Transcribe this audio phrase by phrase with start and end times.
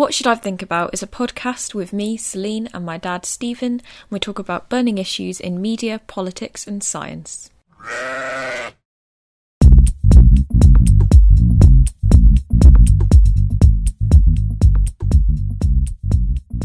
[0.00, 3.82] What Should I Think About is a podcast with me, Celine, and my dad, Stephen.
[4.08, 7.50] We talk about burning issues in media, politics, and science.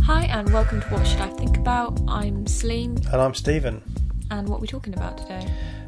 [0.03, 1.99] Hi, and welcome to What Should I Think About.
[2.07, 3.81] I'm Celine, And I'm Stephen.
[4.31, 5.45] and what are we talking about today?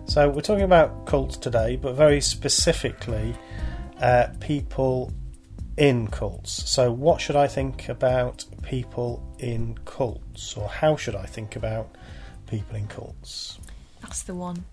[0.07, 3.36] So we're talking about cults today, but very specifically,
[4.02, 5.14] uh, people
[5.78, 6.70] in cults.
[6.70, 11.89] So, what should I think about people in cults, or how should I think about
[12.47, 13.60] people in cults?
[14.02, 14.66] That's the one.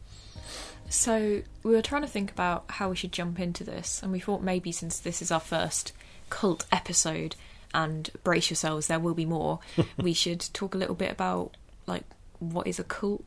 [0.88, 4.20] So we were trying to think about how we should jump into this, and we
[4.20, 5.92] thought maybe since this is our first
[6.30, 7.36] cult episode,
[7.72, 9.58] and brace yourselves, there will be more.
[9.98, 12.04] we should talk a little bit about like
[12.38, 13.24] what is a cult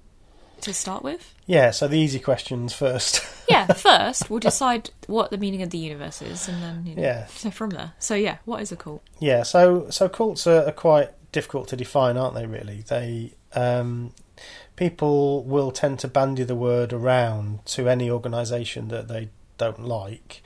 [0.61, 1.33] to start with.
[1.45, 1.71] Yeah.
[1.71, 3.21] So the easy questions first.
[3.49, 7.01] Yeah, first we'll decide what the meaning of the universe is, and then you know,
[7.01, 7.27] Yeah.
[7.27, 7.93] so from there.
[7.97, 9.01] So yeah, what is a cult?
[9.19, 12.45] Yeah, so so cults are, are quite difficult to define, aren't they?
[12.45, 14.11] Really, they um,
[14.75, 20.43] people will tend to bandy the word around to any organisation that they don't like,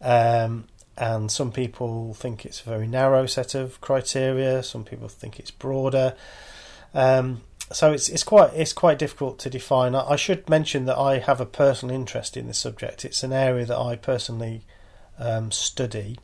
[0.00, 0.64] um,
[0.96, 4.62] and some people think it's a very narrow set of criteria.
[4.62, 6.14] Some people think it's broader.
[6.94, 9.94] Um, so it's it's quite it's quite difficult to define.
[9.94, 13.04] I, I should mention that I have a personal interest in this subject.
[13.04, 14.62] It's an area that I personally
[15.18, 16.18] um, study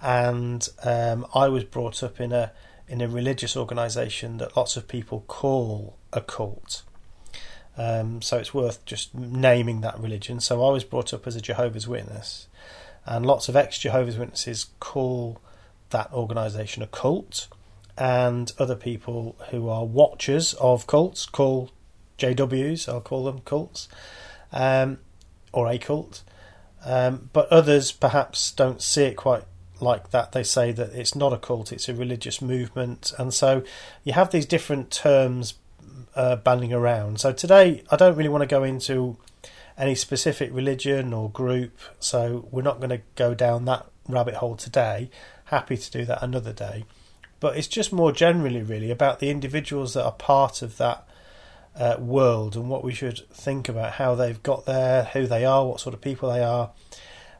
[0.00, 2.52] and um, I was brought up in a
[2.86, 6.82] in a religious organisation that lots of people call a cult.
[7.76, 10.40] Um, so it's worth just naming that religion.
[10.40, 12.48] So I was brought up as a Jehovah's Witness,
[13.04, 15.40] and lots of ex Jehovah's Witnesses call
[15.90, 17.48] that organisation a cult,
[17.98, 21.70] and other people who are watchers of cults call
[22.16, 22.88] JWs.
[22.88, 23.88] I'll call them cults,
[24.52, 24.98] um,
[25.52, 26.22] or a cult.
[26.84, 29.42] Um, but others perhaps don't see it quite
[29.80, 30.32] like that.
[30.32, 33.12] They say that it's not a cult, it's a religious movement.
[33.18, 33.64] And so
[34.04, 35.54] you have these different terms
[36.14, 37.20] uh, banding around.
[37.20, 39.16] So today, I don't really want to go into
[39.76, 44.56] any specific religion or group, so we're not going to go down that rabbit hole
[44.56, 45.10] today.
[45.46, 46.84] Happy to do that another day.
[47.40, 51.06] But it's just more generally, really, about the individuals that are part of that
[51.76, 55.64] uh, world and what we should think about how they've got there, who they are,
[55.66, 56.70] what sort of people they are,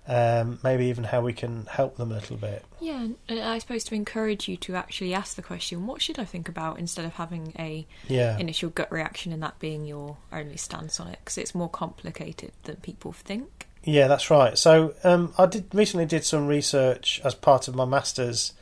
[0.06, 2.64] um, maybe even how we can help them a little bit.
[2.80, 6.24] Yeah, and I suppose to encourage you to actually ask the question, what should I
[6.24, 10.56] think about, instead of having a Yeah, initial gut reaction and that being your only
[10.56, 13.66] stance on it because it's more complicated than people think.
[13.82, 14.56] yeah, that's right.
[14.56, 18.52] So um, I did recently did some research as part of my masters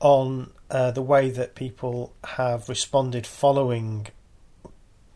[0.00, 4.08] on uh, the way that people have responded following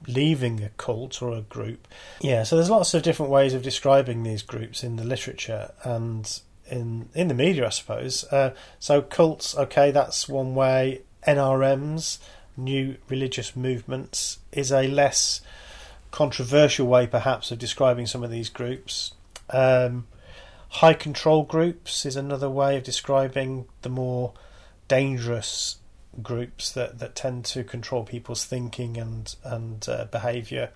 [0.06, 1.86] leaving a cult or a group.
[2.20, 6.40] Yeah, so there's lots of different ways of describing these groups in the literature and
[6.66, 8.24] in in the media, I suppose.
[8.24, 11.02] Uh, so cults, okay, that's one way.
[11.26, 12.18] NRMs,
[12.56, 15.40] new religious movements, is a less
[16.10, 19.12] controversial way, perhaps, of describing some of these groups.
[19.50, 20.06] Um,
[20.68, 24.32] high control groups is another way of describing the more
[24.92, 25.78] dangerous
[26.20, 30.68] groups that, that tend to control people's thinking and and uh, behaviour.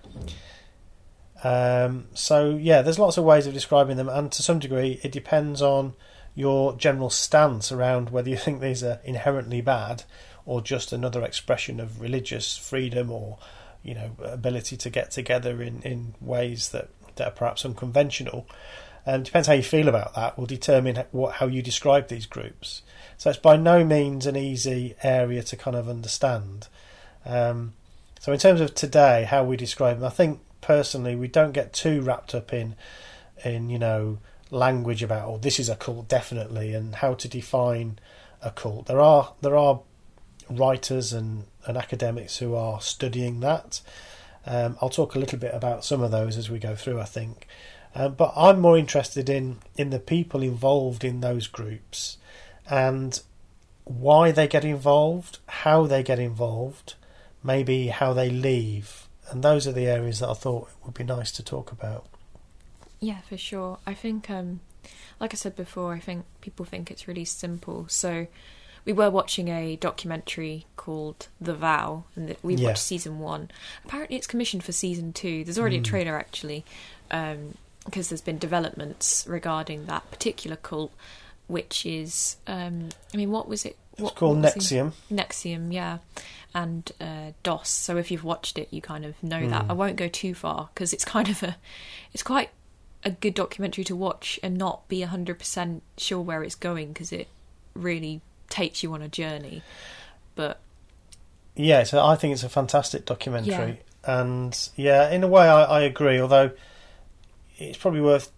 [1.43, 5.11] Um, so yeah, there's lots of ways of describing them, and to some degree, it
[5.11, 5.93] depends on
[6.33, 10.03] your general stance around whether you think these are inherently bad
[10.47, 13.37] or just another expression of religious freedom or
[13.83, 18.47] you know ability to get together in, in ways that, that are perhaps unconventional.
[19.05, 20.39] Um, depends how you feel about that.
[20.39, 22.81] Will determine what how you describe these groups.
[23.17, 26.67] So it's by no means an easy area to kind of understand.
[27.25, 27.73] Um,
[28.19, 31.73] so in terms of today, how we describe them, I think personally we don't get
[31.73, 32.75] too wrapped up in
[33.45, 34.17] in you know
[34.49, 37.99] language about oh this is a cult definitely and how to define
[38.41, 38.85] a cult.
[38.85, 39.81] There are there are
[40.49, 43.81] writers and, and academics who are studying that.
[44.45, 46.99] Um, I'll talk a little bit about some of those as we go through.
[46.99, 47.47] I think.
[47.95, 52.17] Um, but I'm more interested in in the people involved in those groups
[52.69, 53.21] and
[53.83, 56.95] why they get involved, how they get involved,
[57.43, 61.31] maybe how they leave, and those are the areas that I thought would be nice
[61.33, 62.05] to talk about.
[62.99, 63.77] Yeah, for sure.
[63.85, 64.59] I think, um,
[65.19, 67.85] like I said before, I think people think it's really simple.
[67.89, 68.27] So
[68.85, 72.69] we were watching a documentary called The Vow, and Yeah.
[72.69, 73.51] watched season one.
[73.85, 75.43] Apparently, it's commissioned for season two.
[75.43, 75.85] There's already a Mm.
[75.85, 76.65] trailer actually,
[77.09, 80.91] because there's been developments regarding that particular cult,
[81.47, 83.77] which is, um, I mean, what was it?
[83.97, 84.93] It's called what NXIVM.
[85.11, 85.97] NXIVM, yeah,
[86.53, 87.69] and uh, DOS.
[87.69, 89.65] So if you've watched it, you kind of know that.
[89.65, 89.69] Mm.
[89.69, 91.57] I won't go too far because it's kind of a,
[92.13, 92.49] it's quite
[93.03, 97.11] a good documentary to watch and not be hundred percent sure where it's going because
[97.11, 97.27] it
[97.73, 99.63] really takes you on a journey.
[100.35, 100.59] But
[101.55, 105.81] Yeah, so I think it's a fantastic documentary, and yeah, in a way, I, I
[105.81, 106.19] agree.
[106.19, 106.51] Although
[107.57, 108.31] it's probably worth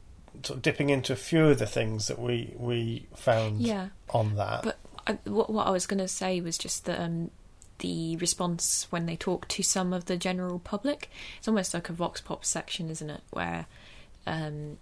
[0.44, 4.36] sort of dipping into a few of the things that we we found yeah, on
[4.36, 4.64] that.
[4.64, 4.78] but
[5.08, 7.32] I, what what I was going to say was just that um,
[7.80, 11.94] the response when they talk to some of the general public, it's almost like a
[11.94, 13.22] vox pop section, isn't it?
[13.32, 13.66] Where
[14.28, 14.78] um,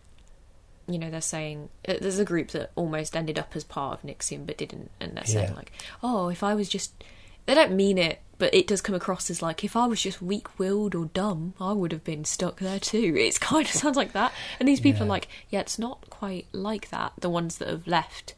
[0.87, 4.09] you know they're saying uh, there's a group that almost ended up as part of
[4.09, 5.55] NXIVM but didn't, and they're saying Yeah.
[5.55, 5.71] like,
[6.03, 7.03] oh, if I was just
[7.45, 8.19] they don't mean it.
[8.39, 11.71] But it does come across as like if I was just weak-willed or dumb, I
[11.73, 13.15] would have been stuck there too.
[13.17, 15.05] It's kind of sounds like that, and these people Yeah.
[15.05, 17.13] are like, yeah, it's not quite like that.
[17.19, 18.35] The ones that have left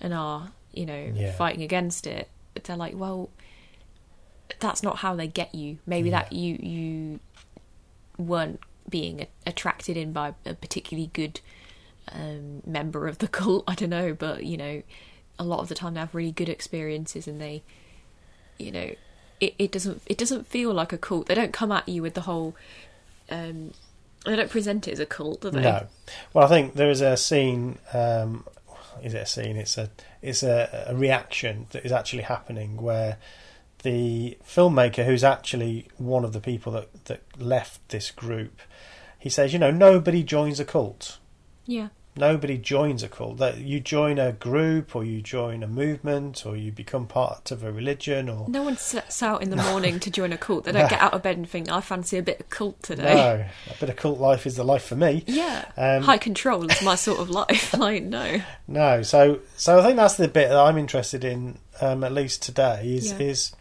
[0.00, 1.32] and are, you know, Yeah.
[1.32, 2.28] fighting against it,
[2.64, 3.30] they're like, well,
[4.60, 5.78] that's not how they get you.
[5.86, 7.20] Maybe that you you
[8.18, 11.40] weren't being a- attracted in by a particularly good
[12.12, 13.64] um, member of the cult.
[13.66, 14.82] I don't know, but you know,
[15.38, 17.62] a lot of the time they have really good experiences, and they,
[18.58, 18.90] you know,
[19.40, 21.26] it, it doesn't it doesn't feel like a cult.
[21.26, 22.54] They don't come at you with the whole.
[23.30, 23.72] Um,
[24.24, 25.62] they don't present it as a cult, do they?
[25.62, 25.86] No.
[26.32, 27.78] Well, I think there is a scene.
[27.92, 28.44] Um,
[29.02, 29.56] is it a scene?
[29.56, 29.90] It's a
[30.22, 33.18] it's a, a reaction that is actually happening where
[33.82, 38.60] the filmmaker, who's actually one of the people that that left this group,
[39.18, 41.18] he says, you know, nobody joins a cult.
[41.64, 41.88] Yeah.
[42.18, 43.38] Nobody joins a cult.
[43.38, 47.62] That you join a group, or you join a movement, or you become part of
[47.64, 50.64] a religion, or No one sets out in the morning to join a cult.
[50.64, 50.88] They don't No.
[50.88, 53.14] get out of bed and think, I fancy a bit of cult today.
[53.14, 53.44] no,
[53.74, 55.24] a bit of cult life is the life for me.
[55.26, 55.64] Yeah.
[55.76, 57.72] Um, High control is my sort of life.
[57.78, 58.40] like, no.
[58.66, 62.42] No, so so I think that's the bit that I'm interested in, um, at least
[62.42, 63.18] today, is Yeah.
[63.18, 63.52] is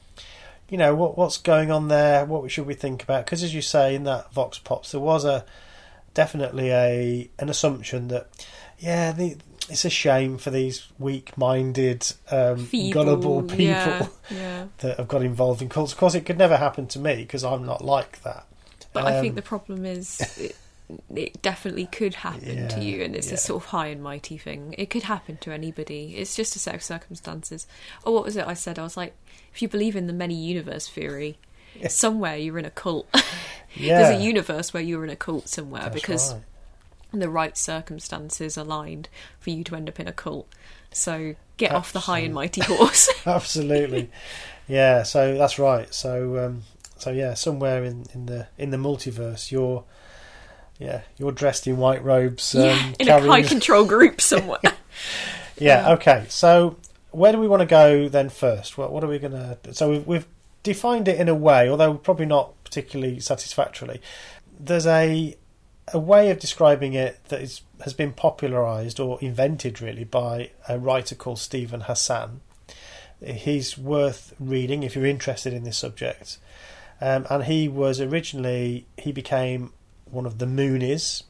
[0.69, 3.23] you know what what's going on there, what should we think about?
[3.25, 5.45] Because as you say in that Vox Pops, there was a
[6.17, 8.27] definitely a an assumption that
[8.79, 9.37] yeah, the,
[9.69, 14.07] it's a shame for these weak-minded, um, Feeble, gullible people Yeah.
[14.31, 14.65] yeah.
[14.79, 15.91] that have got involved in cults.
[15.93, 18.45] Of course, it could never happen to me because I'm not like that.
[18.93, 20.55] But I Um, think the problem is it,
[21.15, 23.33] it definitely could happen to you, and it's yeah.
[23.35, 24.73] a sort of high and mighty thing.
[24.77, 26.15] It could happen to anybody.
[26.17, 27.67] It's just a set of circumstances.
[28.05, 28.79] Oh, what was it I said?
[28.79, 29.13] I was like,
[29.53, 31.37] if you believe in the many universe theory,
[31.79, 31.87] Yeah.
[31.89, 33.07] somewhere you're in a cult.
[33.75, 36.41] Yeah, There's a universe where you're in a cult somewhere that's because right.
[37.13, 39.09] the right circumstances aligned
[39.39, 40.47] for you to end up in a cult.
[40.91, 43.09] So get off the high and mighty horse.
[43.25, 44.09] Absolutely,
[44.67, 45.03] yeah.
[45.03, 45.93] So that's right.
[45.93, 46.63] So um,
[46.97, 49.83] so yeah, somewhere in, in the in the multiverse, you're
[50.79, 52.55] yeah you're dressed in white robes.
[52.55, 54.59] Um, yeah, in a carrying- high control group somewhere.
[54.63, 54.71] yeah.
[55.57, 55.91] yeah.
[55.93, 56.25] Okay.
[56.29, 56.77] So
[57.11, 58.77] where do we want to go then first?
[58.77, 59.57] What what are we gonna?
[59.71, 60.27] So we've we've
[60.63, 64.01] defined it in a way, although probably not particularly satisfactorily.
[64.59, 65.35] There's a
[65.93, 70.77] a way of describing it that is has been popularized or invented really by a
[70.77, 72.41] writer called Steven Hassan.
[73.23, 76.39] He's worth reading if you're interested in this subject.
[76.99, 79.73] Um, and he was originally he became
[80.05, 81.23] one of the Moonies,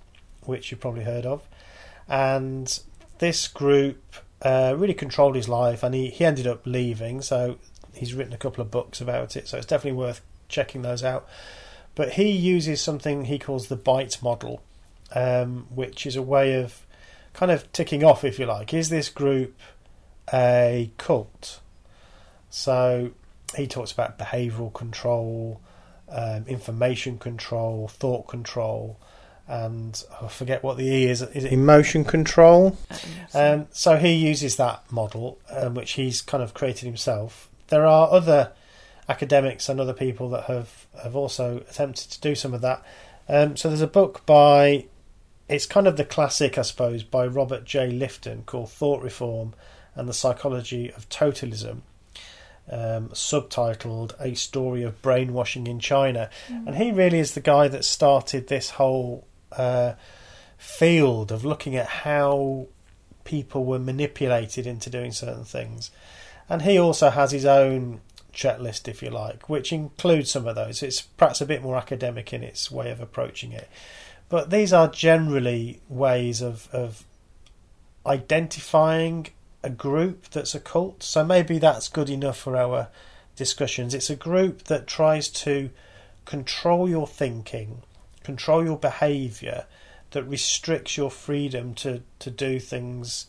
[0.44, 1.48] which you've probably heard of,
[2.08, 2.80] and
[3.20, 7.22] this group uh, really controlled his life, and he, he ended up leaving.
[7.22, 7.58] So
[7.98, 11.28] he's written a couple of books about it, so it's definitely worth checking those out.
[11.96, 14.62] But he uses something he calls the BITE model,
[15.16, 16.86] um, which is a way of
[17.34, 19.60] kind of ticking off, if you like, is this group
[20.34, 21.60] a cult?
[22.50, 23.12] So
[23.56, 25.62] he talks about behavioural control,
[26.10, 28.98] um, information control, thought control,
[29.48, 31.21] and I forget what the E is.
[31.21, 32.78] Is it emotion control?
[33.33, 37.50] Um, so he uses that model, um, which he's kind of created himself.
[37.68, 38.52] There are other
[39.09, 42.83] academics and other people that have, have also attempted to do some of that.
[43.30, 44.86] Um, so there's a book by,
[45.47, 47.90] it's kind of the classic, I suppose, by Robert J.
[47.92, 49.54] Lifton called Thought Reform
[49.95, 51.81] and the Psychology of Totalism,
[52.69, 56.30] um, subtitled A Story of Brainwashing in China.
[56.50, 59.94] And he really is the guy that started this whole uh,
[60.57, 62.68] field of looking at how
[63.24, 65.92] people were manipulated into doing certain things.
[66.49, 68.01] And he also has his own
[68.33, 70.83] checklist, if you like, which includes some of those.
[70.83, 73.69] It's perhaps a bit more academic in its way of approaching it.
[74.30, 77.06] But these are generally ways of, of
[78.06, 79.27] identifying
[79.63, 81.04] a group that's a cult.
[81.04, 82.89] So maybe that's good enough for our
[83.35, 83.94] discussions.
[83.94, 85.69] It's a group that tries to
[86.25, 87.83] control your thinking,
[88.23, 89.66] control your behaviour,
[90.11, 93.27] that restricts your freedom to, to do things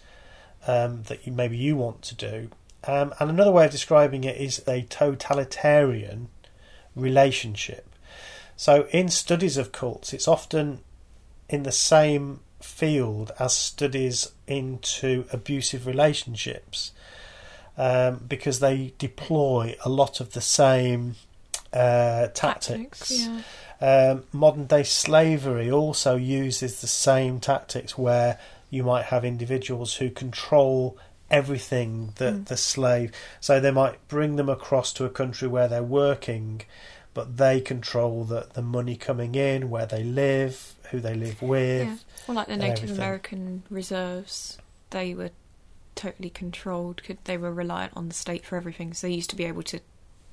[0.67, 2.51] um, that you, maybe you want to do.
[2.89, 6.29] Um, and another way of describing it is a totalitarian
[6.97, 7.89] relationship.
[8.57, 10.81] So, in studies of cults, it's often
[11.49, 16.93] in the same field as studies into abusive relationships.
[17.79, 21.15] um, because they deploy a lot of the same
[21.73, 23.13] uh, tactics.
[23.13, 23.43] yeah.
[23.81, 28.39] Um, modern day slavery also uses the same tactics where
[28.71, 30.99] you might have individuals who control
[31.31, 32.47] everything that Mm.
[32.47, 36.63] the slave so they might bring them across to a country where they're working
[37.15, 41.87] but they control the, the money coming in where they live who they live with
[41.87, 41.97] Yeah.
[42.27, 42.97] Well, like the Native everything.
[42.97, 44.59] American reserves,
[44.91, 45.31] they were
[45.95, 47.03] totally controlled.
[47.03, 48.95] Could they were reliant on the state for everything.
[48.95, 49.81] So they used to be able to,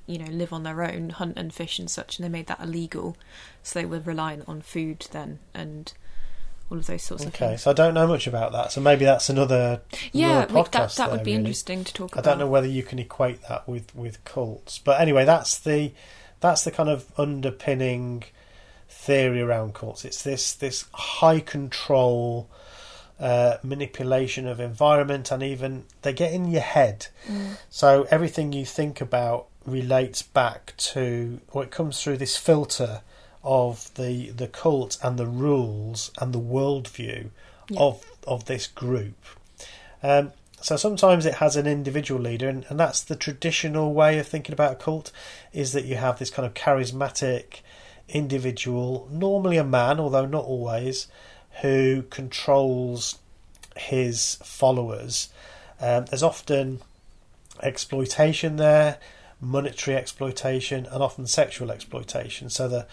[0.06, 2.60] you know, live on their own, hunt and fish and such, and they made that
[2.60, 3.16] illegal.
[3.62, 5.92] So they were reliant on food then and
[6.70, 9.04] all of those sorts of okay so i don't know much about that so maybe
[9.04, 9.80] that's another
[10.12, 11.40] Yeah, podcast that that there, would be really.
[11.44, 12.26] interesting to talk I about.
[12.26, 15.92] I don't know whether you can equate that with, with cults, but anyway, that's the
[16.40, 18.24] that's the kind of underpinning
[18.88, 20.04] theory around cults.
[20.04, 22.48] It's this this high control
[23.18, 27.06] uh, manipulation of environment, and even they get in your head.
[27.26, 27.56] Mm.
[27.70, 33.02] So everything you think about relates back to, or it comes through this filter
[33.46, 37.30] of the the cult and the rules and the worldview
[37.70, 37.80] Yeah.
[37.80, 39.14] of of this group.
[40.02, 44.26] Um, so sometimes it has an individual leader, and, and that's the traditional way of
[44.26, 45.12] thinking about a cult,
[45.52, 47.60] is that you have this kind of charismatic
[48.08, 51.06] individual, normally a man, although not always,
[51.62, 53.18] who controls
[53.76, 55.28] his followers.
[55.80, 56.80] Um, there's often
[57.62, 58.98] exploitation there,
[59.40, 62.48] monetary exploitation, and often sexual exploitation.
[62.50, 62.86] So the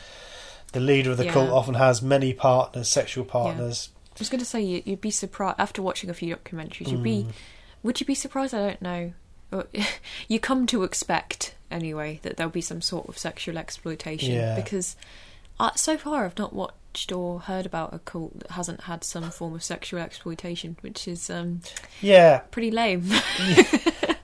[0.74, 3.89] the leader of the cult often has many partners, sexual partners.
[4.12, 6.92] I was going to say you, you'd be surprised after watching a few documentaries.
[6.92, 7.32] You'd be, Mm.
[7.82, 8.53] would you be surprised?
[8.53, 9.13] I don't know.
[10.27, 14.56] You come to expect anyway that there'll be some sort of sexual exploitation Yeah.
[14.56, 14.96] because
[15.60, 19.30] uh, so far I've not watched or heard about a cult that hasn't had some
[19.32, 21.62] form of sexual exploitation, which is um,
[22.01, 23.08] Yeah, pretty lame.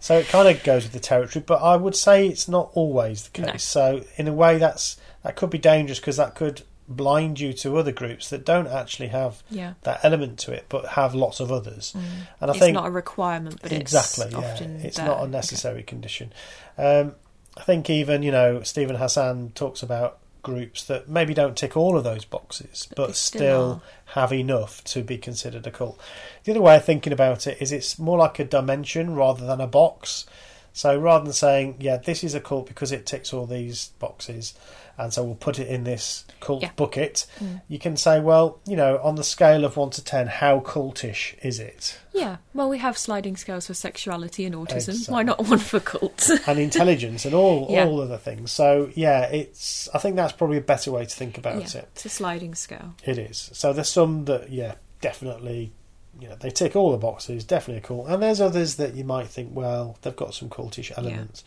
[0.02, 3.24] So it kind of goes with the territory, but I would say it's not always
[3.28, 3.46] the case.
[3.46, 3.58] No.
[3.58, 7.78] So in a way, that's that could be dangerous because that could blind you to
[7.78, 11.52] other groups that don't actually have yeah, that element to it, but have lots of
[11.52, 11.94] others.
[11.96, 12.02] Mm.
[12.42, 15.06] And I think it's think not a requirement, but exactly, it's yeah, often it's there.
[15.06, 16.34] not a necessary condition.
[16.78, 17.16] Um,
[17.56, 21.98] I think even you know Steven Hassan talks about groups that maybe don't tick all
[21.98, 23.84] of those boxes, But but, still still
[24.14, 26.00] have enough to be considered a cult.
[26.44, 29.62] The other way of thinking about it is it's more like a dimension rather than
[29.62, 30.26] a box.
[30.72, 34.54] So rather than saying, yeah, this is a cult because it ticks all these boxes,
[35.00, 36.72] and so we'll put it in this cult Yeah.
[36.76, 37.62] bucket, Mm.
[37.68, 41.36] you can say, well, you know, on the scale of 1 to 10, how cultish
[41.44, 41.98] is it?
[42.14, 44.90] Yeah, well, we have sliding scales for sexuality and autism.
[44.90, 45.14] Exactly.
[45.14, 46.30] Why not one for cults?
[46.48, 47.86] and intelligence and all Yeah.
[47.86, 48.52] all other things.
[48.52, 51.90] So yeah, it's I think that's probably a better way to think about yeah, it.
[51.94, 52.94] it's a sliding scale.
[53.06, 53.50] It is.
[53.54, 55.72] So there's some that yeah, definitely
[56.20, 58.06] you know, they tick all the boxes, definitely cool.
[58.06, 61.46] And there's others that you might think, well, they've got some cultish elements.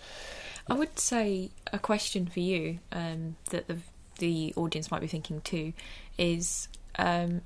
[0.68, 3.78] I would say a question for you um, that the
[4.18, 5.72] the audience might be thinking too
[6.18, 7.42] is: um,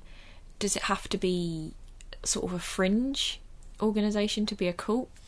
[0.59, 1.73] Does it have to be
[2.23, 3.39] sort of a fringe
[3.81, 5.09] organisation to be a cult?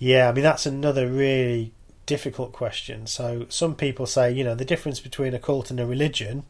[0.00, 1.72] Yeah, I mean that's another really
[2.06, 3.06] difficult question.
[3.06, 6.44] So some people say, you know, the difference between a cult and a religion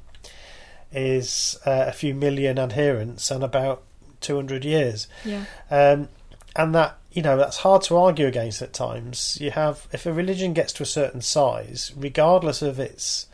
[0.92, 3.82] is uh, a few million adherents and about
[4.20, 5.08] 200 years.
[5.24, 6.08] Yeah, Um,
[6.54, 9.38] and that you know that's hard to argue against at times.
[9.40, 13.26] You have if a religion gets to a certain size, regardless of its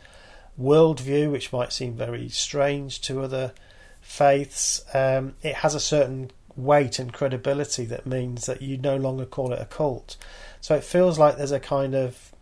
[0.59, 3.53] worldview, which might seem very strange to other
[4.01, 9.25] faiths, um, it has a certain weight and credibility that means that you no longer
[9.25, 10.17] call it a cult.
[10.59, 12.33] So it feels like there's a kind of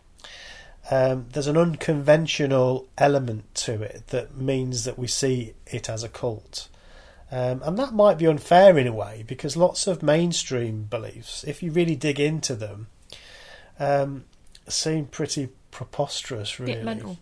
[0.90, 6.08] um, there's an unconventional element to it that means that we see it as a
[6.08, 6.68] cult.
[7.30, 11.62] Um, and that might be unfair in a way because lots of mainstream beliefs, if
[11.62, 12.86] you really dig into them,
[13.80, 14.24] um,
[14.68, 16.82] seem pretty preposterous, really,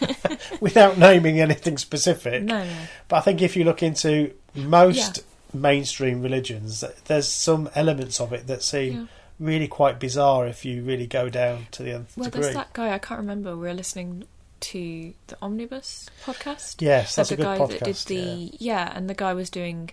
[0.60, 2.42] without naming anything specific.
[2.42, 2.76] No, no.
[3.08, 5.20] But I think if you look into most
[5.52, 9.06] mainstream religions, there's some elements of it that seem Yeah.
[9.40, 12.42] really quite bizarre if you really go down to the nth Well, degree.
[12.42, 13.56] there's that guy I can't remember.
[13.56, 14.24] We were listening
[14.60, 16.80] to the Omnibus podcast.
[16.80, 17.78] Yes, that's There's a good guy podcast.
[17.80, 18.92] that did the yeah.
[18.94, 19.90] and the guy was doing.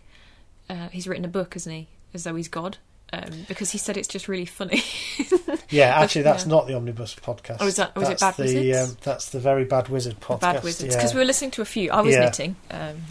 [0.69, 1.87] Uh, he's written a book, hasn't he?
[2.13, 2.77] As though he's God,
[3.13, 4.81] um, because he said it's just really funny.
[5.17, 5.55] yeah.
[5.69, 6.49] yeah, actually, that's yeah.
[6.49, 7.57] not the Omnibus podcast.
[7.59, 8.91] Oh, is that- was it that's Bad the, Wizards?
[8.91, 10.41] Um, that's the Very Bad Wizard podcast.
[10.41, 10.99] Bad Wizards, yeah.
[10.99, 11.91] because we were listening to a few.
[11.91, 12.21] I was Yeah.
[12.21, 13.01] knitting, um,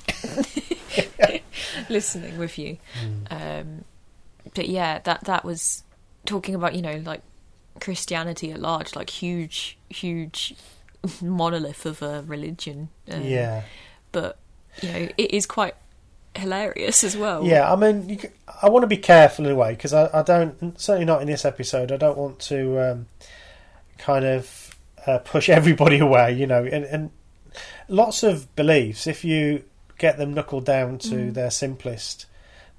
[1.89, 2.79] listening with you.
[3.03, 3.61] Mm.
[3.61, 3.85] Um,
[4.55, 5.83] but yeah, that that was
[6.27, 7.23] talking about you know like
[7.81, 10.55] Christianity at large, like huge, huge
[11.23, 12.89] monolith of a religion.
[13.11, 13.63] Um, yeah.
[14.13, 14.39] but
[14.83, 15.75] you know it is quite
[16.37, 17.45] hilarious as well.
[17.45, 18.21] Yeah, I mean,
[18.63, 21.29] I want to be careful in a way because I, I don't certainly not in
[21.29, 21.93] this episode.
[21.93, 23.07] I don't want to um,
[23.99, 27.11] kind of uh, push everybody away, you know, and, and
[27.89, 29.07] lots of beliefs.
[29.07, 29.65] If you
[29.99, 31.35] get them knuckled down to Mm.
[31.35, 32.27] their simplest,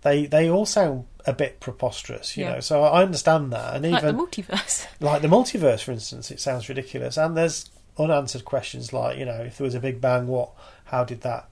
[0.02, 2.56] they they all sound a bit preposterous, you Yeah.
[2.56, 2.60] know.
[2.60, 4.86] So I understand that, and like even the multiverse.
[5.00, 7.18] like the multiverse, for instance, it sounds ridiculous.
[7.18, 10.52] And there's unanswered questions like, you know, if there was a Big Bang, what,
[10.86, 11.48] how did that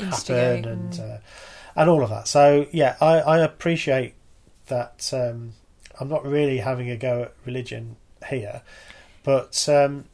[0.00, 1.18] Instigate happen, and and- uh,
[1.74, 2.26] and all of that.
[2.28, 4.14] So yeah, I, I appreciate
[4.66, 5.10] that.
[5.12, 5.52] Um,
[6.00, 7.96] I'm not really having a go at religion
[8.28, 8.62] here,
[9.24, 10.04] but um,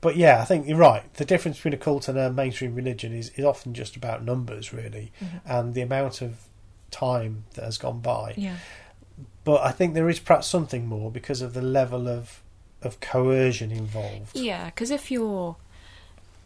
[0.00, 1.12] but yeah, I think you're right.
[1.14, 4.72] The difference between a cult and a mainstream religion is, is often just about numbers,
[4.72, 5.40] really, Mhm.
[5.46, 6.42] and the amount of
[6.90, 8.56] time that has gone by Yeah.
[9.44, 12.40] but I think there is perhaps something more because of the level of
[12.86, 14.36] of coercion involved.
[14.36, 15.56] Yeah, because if you're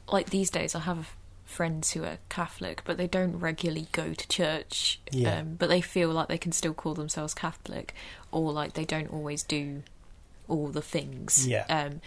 [0.08, 4.28] like these days, I have friends who are Catholic, but they don't regularly go to
[4.28, 5.00] church.
[5.10, 5.40] Yeah.
[5.40, 7.94] Um, but they feel like they can still call themselves Catholic,
[8.30, 9.82] or like they don't always do
[10.48, 11.46] all the things.
[11.46, 11.64] Yeah.
[11.68, 12.00] Um,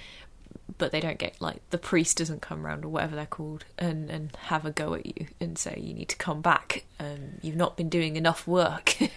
[0.77, 4.09] but they don't get like the priest doesn't come round or whatever they're called and
[4.09, 6.85] and have a go at you and say you need to come back.
[6.99, 8.95] Um, you've not been doing enough work.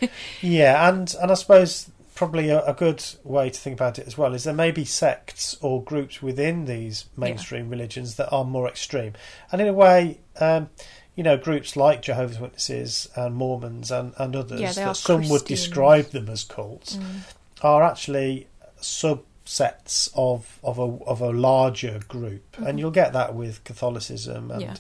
[0.41, 4.19] Yeah, and and I suppose probably a, a good way to think about it as
[4.19, 8.67] well is there may be sects or groups within these mainstream religions that are more
[8.69, 9.13] extreme,
[9.53, 10.19] and in a way.
[10.41, 10.71] Um,
[11.15, 15.47] you know, groups like Jehovah's Witnesses and Mormons and, and others Yeah, that some would
[15.47, 17.21] describe them as cults Mm.
[17.63, 18.49] are actually
[18.83, 22.67] subsets of of a of a larger group, Mhm.
[22.69, 24.75] and you'll get that with Catholicism and Yeah.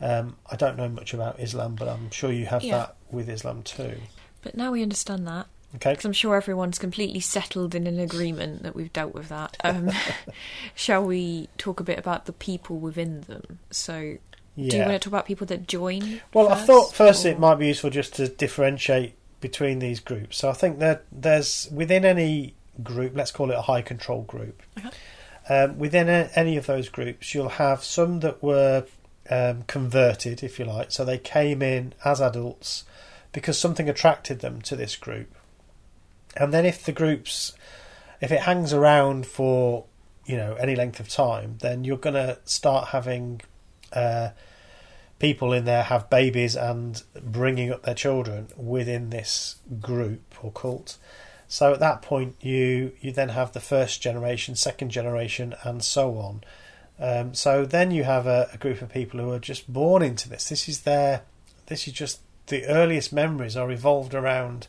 [0.00, 2.78] um, I don't know much about Islam, but I'm sure you have Yeah.
[2.78, 3.96] that with Islam too.
[4.42, 5.46] But now we understand that.
[5.76, 9.56] Okay, because I'm sure everyone's completely settled in an agreement that we've dealt with that.
[9.64, 9.90] Um,
[10.74, 13.58] shall we talk a bit about the people within them?
[13.70, 14.18] So,
[14.56, 16.20] do you want to talk about people that join?
[16.32, 20.38] Well, I thought first or- it might be useful just to differentiate between these groups.
[20.38, 24.62] So I think that there's within any group, let's call it a high control group.
[24.78, 24.90] Okay.
[25.48, 28.86] Um, within a, any of those groups, you'll have some that were
[29.28, 30.92] um, converted, if you like.
[30.92, 32.84] So they came in as adults
[33.32, 35.34] because something attracted them to this group.
[36.36, 37.52] And then if the groups,
[38.20, 39.86] if it hangs around for
[40.26, 43.40] you know any length of time, then you're going to start having.
[43.92, 44.30] Uh,
[45.20, 50.98] people in there have babies and bringing up their children within this group or cult.
[51.48, 56.18] So at that point, you you then have the first generation, second generation, and so
[56.18, 56.42] on.
[56.98, 60.28] Um, so then you have a, a group of people who are just born into
[60.28, 60.48] this.
[60.48, 61.22] This is their,
[61.66, 64.68] this is just the earliest memories are revolved around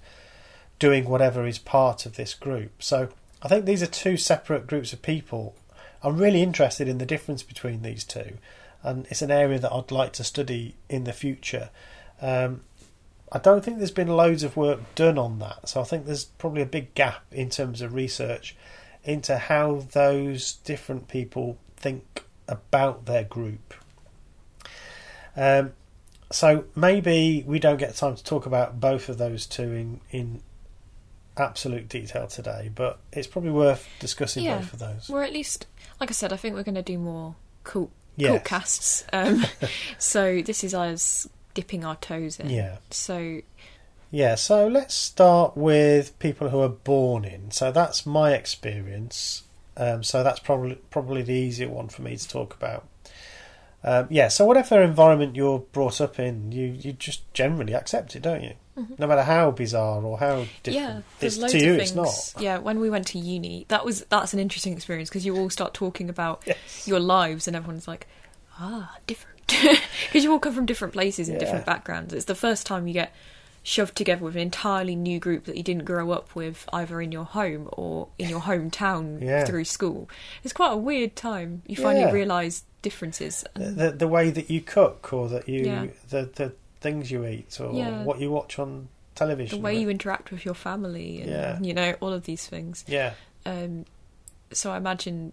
[0.80, 2.84] doing whatever is part of this group.
[2.84, 3.10] So
[3.42, 5.56] I think these are two separate groups of people.
[6.04, 8.38] I'm really interested in the difference between these two
[8.86, 11.72] and it's an area that I'd like to study in the future.
[12.22, 12.62] Um,
[13.32, 16.26] I don't think there's been loads of work done on that, so I think there's
[16.26, 18.56] probably a big gap in terms of research
[19.04, 23.74] into how those different people think about their group.
[25.36, 25.74] Um,
[26.32, 30.42] so maybe we don't get time to talk about both of those two in in
[31.38, 34.58] absolute detail today, but it's probably worth discussing Yeah.
[34.60, 35.10] both of those.
[35.10, 35.68] Or at least,
[36.00, 38.30] like I said, I think we're going to do more cool, Yes.
[38.32, 39.06] cool casts.
[39.14, 39.46] Um,
[39.98, 42.50] so this is us dipping our toes in.
[42.50, 42.78] Yeah.
[42.92, 43.42] So
[44.12, 47.52] Yeah, so let's start with people who are born in.
[47.52, 49.44] So that's my experience.
[49.78, 52.88] Um, so that's probably probably the easier one for me to talk about.
[53.84, 58.22] Um, yeah, so whatever environment you're brought up in, you, you just generally accept it,
[58.24, 58.54] don't you?
[58.78, 59.00] Mhm.
[59.00, 61.38] No matter how bizarre or how yeah, different.
[61.42, 62.34] loads to you, of it's not.
[62.40, 65.50] Yeah, when we went to uni, that was that's an interesting experience because you all
[65.50, 66.58] start talking about Yes.
[66.88, 68.08] your lives and everyone's like,
[68.60, 69.32] ah, different.
[70.08, 72.14] Because you all come from different places and different backgrounds.
[72.14, 73.14] It's the first time you get
[73.64, 77.12] shoved together with an entirely new group that you didn't grow up with either in
[77.12, 79.46] your home or in your hometown Yeah.
[79.46, 80.10] through school.
[80.44, 81.62] It's quite a weird time.
[81.66, 82.12] You finally Yeah.
[82.12, 83.44] realise differences.
[83.56, 85.86] The, the, the way that you cook or that you Yeah.
[86.10, 88.04] the, the things you eat or Yeah.
[88.04, 89.60] what you watch on television.
[89.60, 91.60] the way you interact with your family and Yeah.
[91.62, 93.14] you know all of these things Yeah.
[93.46, 93.86] um,
[94.52, 95.32] so i imagine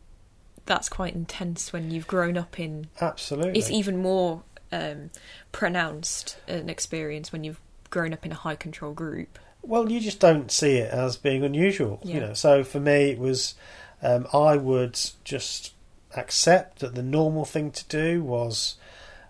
[0.67, 3.59] that's quite intense when you've grown up in Absolutely.
[3.59, 5.11] it's even more um,
[5.51, 10.19] pronounced an experience when you've grown up in a high control group Well, you just
[10.19, 12.33] don't see it as being unusual, you know.
[12.35, 13.55] So for me, it was
[14.03, 15.73] um, I would just
[16.17, 18.75] accept that the normal thing to do was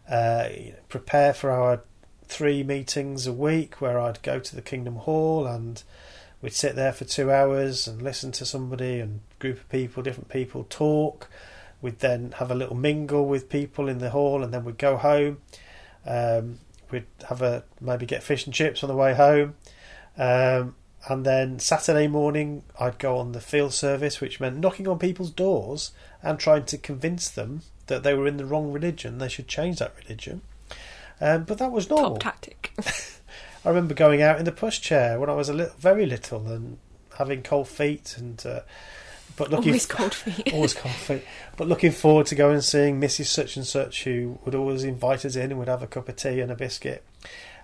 [0.09, 0.49] uh,
[0.89, 1.83] prepare for our
[2.33, 5.83] three meetings a week, where I'd go to the Kingdom Hall and
[6.41, 10.31] we'd sit there for two hours and listen to somebody and group of people, different
[10.31, 11.29] people talk.
[11.83, 14.97] We'd then have a little mingle with people in the hall, and then we'd go
[14.97, 15.39] home.
[16.07, 19.57] Um, we'd have a maybe get fish and chips on the way home,
[20.17, 20.75] um,
[21.09, 25.31] and then Saturday morning I'd go on the field service, which meant knocking on people's
[25.31, 25.93] doors
[26.23, 29.79] and trying to convince them that they were in the wrong religion, they should change
[29.79, 30.41] that religion.
[31.23, 32.17] Um, but that was normal.
[32.17, 32.73] Top tactic.
[33.65, 36.79] I remember going out in the pushchair when I was a little, very little, and
[37.17, 38.61] having cold feet, and uh,
[39.37, 40.53] but looking Always cold feet.
[40.53, 41.23] always cold feet.
[41.57, 43.27] But looking forward to going and seeing Mrs.
[43.27, 46.17] Such and Such, who would always invite us in and would have a cup of
[46.17, 47.05] tea and a biscuit.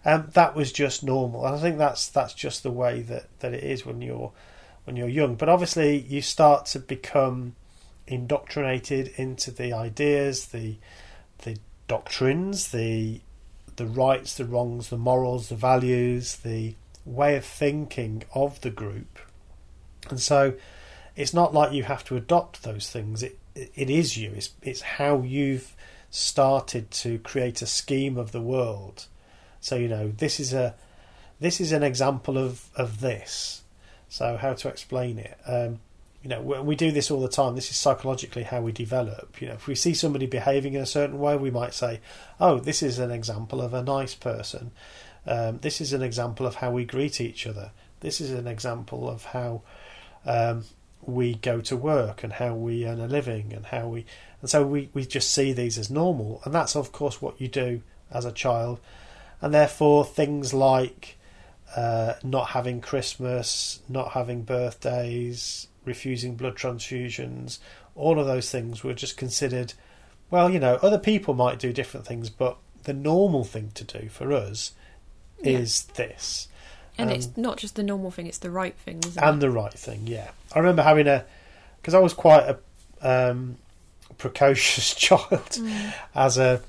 [0.05, 3.53] Um, that was just normal, and I think that's that's just the way that, that
[3.53, 4.31] it is when you're
[4.85, 5.35] when you're young.
[5.35, 7.57] But obviously, you start to become
[8.07, 10.77] indoctrinated into the ideas, the
[11.38, 13.21] the doctrines, the
[13.79, 19.19] the rights, the wrongs, the morals, the values, the way of thinking of the group.
[20.11, 20.55] And so
[21.17, 23.23] it's not like you have to adopt those things.
[23.23, 24.33] It it is you.
[24.37, 25.75] It's it's how you've
[26.11, 29.07] started to create a scheme of the world.
[29.61, 30.75] So you know this is a
[31.41, 33.62] this is an example of of this.
[34.09, 35.37] So how to explain it?
[35.47, 35.81] Um,
[36.23, 37.55] you know, we do this all the time.
[37.55, 39.41] This is psychologically how we develop.
[39.41, 42.01] You know, if we see somebody behaving in a certain way, we might say,
[42.41, 44.73] "Oh, this is an example of a nice person.
[45.27, 47.71] Um, this is an example of how we greet each other.
[48.01, 49.63] This is an example of how
[50.27, 50.65] um,
[51.03, 54.05] we go to work and how we earn a living and how we."
[54.41, 57.47] And so we we just see these as normal, and that's of course what you
[57.47, 58.81] do as a child,
[59.41, 61.17] and therefore things like
[61.77, 67.59] uh, not having Christmas, not having birthdays, refusing blood transfusions,
[67.96, 69.74] all of those things were just considered,
[70.31, 74.09] well, you know, other people might do different things, but the normal thing to do
[74.09, 74.72] for us
[75.42, 75.59] Yeah.
[75.59, 76.46] is this.
[76.96, 79.40] And Um, it's not just the normal thing; it's the right thing, isn't and it?
[79.40, 80.31] the right thing, yeah.
[80.53, 81.24] I remember having a,
[81.81, 82.59] because I was quite a
[83.31, 83.57] um,
[84.18, 85.92] precocious child Mm.
[86.14, 86.61] as a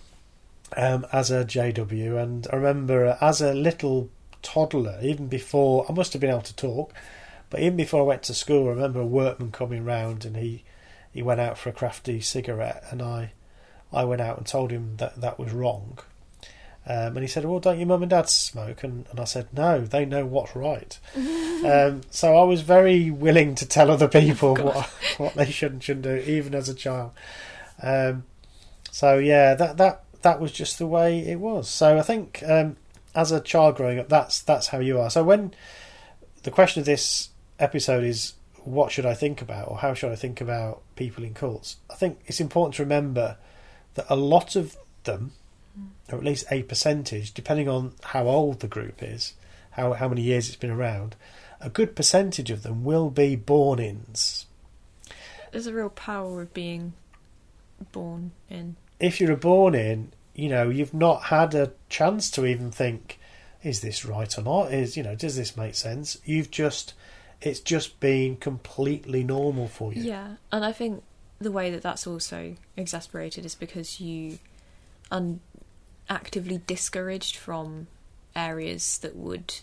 [0.77, 4.09] um, as a JW, and I remember as a little
[4.43, 6.93] toddler, even before I must have been able to talk,
[7.49, 10.63] but even before I went to school, I remember a workman coming round and he
[11.11, 13.33] he went out for a crafty cigarette, and I
[13.91, 15.99] I went out and told him that that was wrong.
[16.85, 19.47] Um, and he said, "Well, don't your mum and dad smoke?" And, and I said,
[19.53, 24.55] "No, they know what's right." um, so I was very willing to tell other people
[24.55, 24.65] God.
[24.65, 24.85] what
[25.17, 27.11] what they should and shouldn't do, even as a child.
[27.81, 28.23] Um,
[28.91, 31.69] so yeah, that that that was just the way it was.
[31.69, 32.77] So I think um,
[33.15, 35.09] as a child growing up, that's that's how you are.
[35.09, 35.53] So when
[36.43, 40.15] the question of this episode is, what should I think about, or how should I
[40.15, 41.77] think about people in cults?
[41.89, 43.37] I think it's important to remember
[43.95, 45.31] that a lot of them,
[46.11, 49.33] or at least a percentage, depending on how old the group is,
[49.71, 51.15] how how many years it's been around,
[51.61, 54.45] a good percentage of them will be born-ins.
[55.51, 56.93] There's a real power of being
[57.91, 58.75] born in.
[58.99, 63.19] if you're a born in, you know, you've not had a chance to even think,
[63.63, 64.73] is this right or not?
[64.73, 66.17] Is you know, does this make sense?
[66.25, 66.93] You've just,
[67.41, 70.03] it's just been completely normal for you.
[70.03, 71.03] Yeah, and I think
[71.39, 74.39] the way that that's also exasperated is because you
[75.11, 75.23] are
[76.09, 77.87] actively discouraged from
[78.35, 79.53] areas that would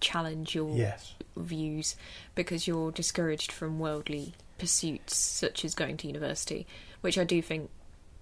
[0.00, 1.14] challenge your Yes.
[1.36, 1.96] views
[2.34, 6.66] because you're discouraged from worldly pursuits such as going to university,
[7.02, 7.70] which I do think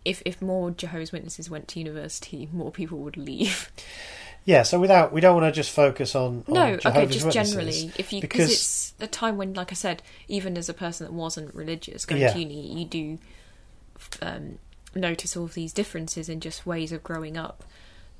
[0.05, 3.71] if if more Jehovah's Witnesses went to university, more people would leave.
[4.45, 4.63] Yeah.
[4.63, 7.93] So without, we don't want to just focus on, on no, okay, just Witnesses, generally,
[7.99, 11.07] if you because- because it's a time when, like I said, even as a person
[11.07, 12.33] that wasn't religious going Yeah.
[12.33, 13.19] to uni, you do
[14.23, 14.59] um,
[14.95, 17.65] notice all of these differences in just ways of growing up,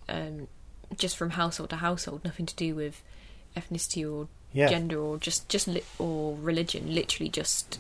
[0.09, 0.49] um,
[0.97, 3.03] just from household to household, nothing to do with
[3.57, 7.79] ethnicity or yeah, gender or just just li- or religion, literally just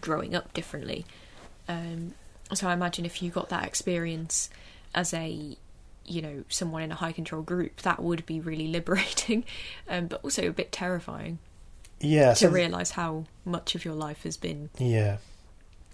[0.00, 1.04] growing up differently.
[1.68, 2.14] Um,
[2.54, 4.50] so I imagine if you got that experience
[4.94, 5.56] as a
[6.06, 9.44] you know someone in a high control group, that would be really liberating,
[9.88, 11.38] um, but also a bit terrifying
[12.00, 15.18] yeah, to so, realise how much of your life has been yeah,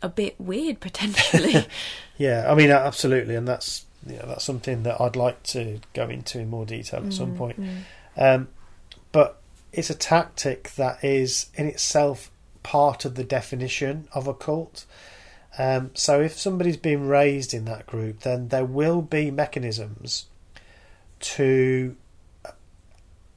[0.03, 1.67] a bit weird potentially.
[2.17, 2.47] yeah.
[2.51, 6.49] I mean, absolutely, and that's yeah, that's something that I'd like to go into in
[6.49, 7.61] more detail at some Mm, point.
[7.61, 7.81] mm.
[8.17, 8.49] Um,
[9.13, 9.41] but
[9.73, 12.31] it's a tactic that is in itself
[12.63, 14.85] part of the definition of a cult.
[15.59, 20.27] Um, so if somebody's been raised in that group, then there will be mechanisms
[21.21, 21.97] to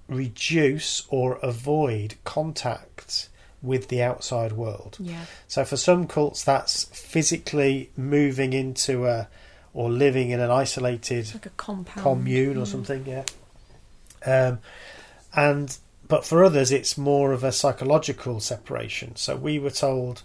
[0.08, 3.30] reduce or avoid contact
[3.62, 4.98] with the outside world.
[5.00, 9.28] Yeah, So for some cults, that's physically moving into a
[9.74, 12.68] or living in an isolated like a compound commune or Mm.
[12.68, 13.24] something, yeah.
[14.26, 14.60] Um,
[15.36, 15.78] and
[16.08, 19.16] but for others, it's more of a psychological separation.
[19.16, 20.24] So we were told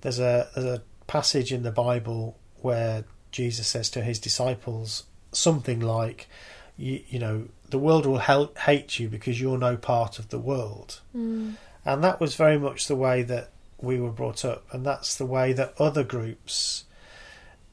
[0.00, 5.80] there's a there's a passage in the Bible where Jesus says to his disciples something
[5.80, 6.28] like,
[6.76, 10.38] you, you know the world will hel- hate you because you're no part of the
[10.38, 11.00] world.
[11.14, 11.56] Mm.
[11.84, 15.26] And that was very much the way that we were brought up, and that's the
[15.26, 16.84] way that other groups,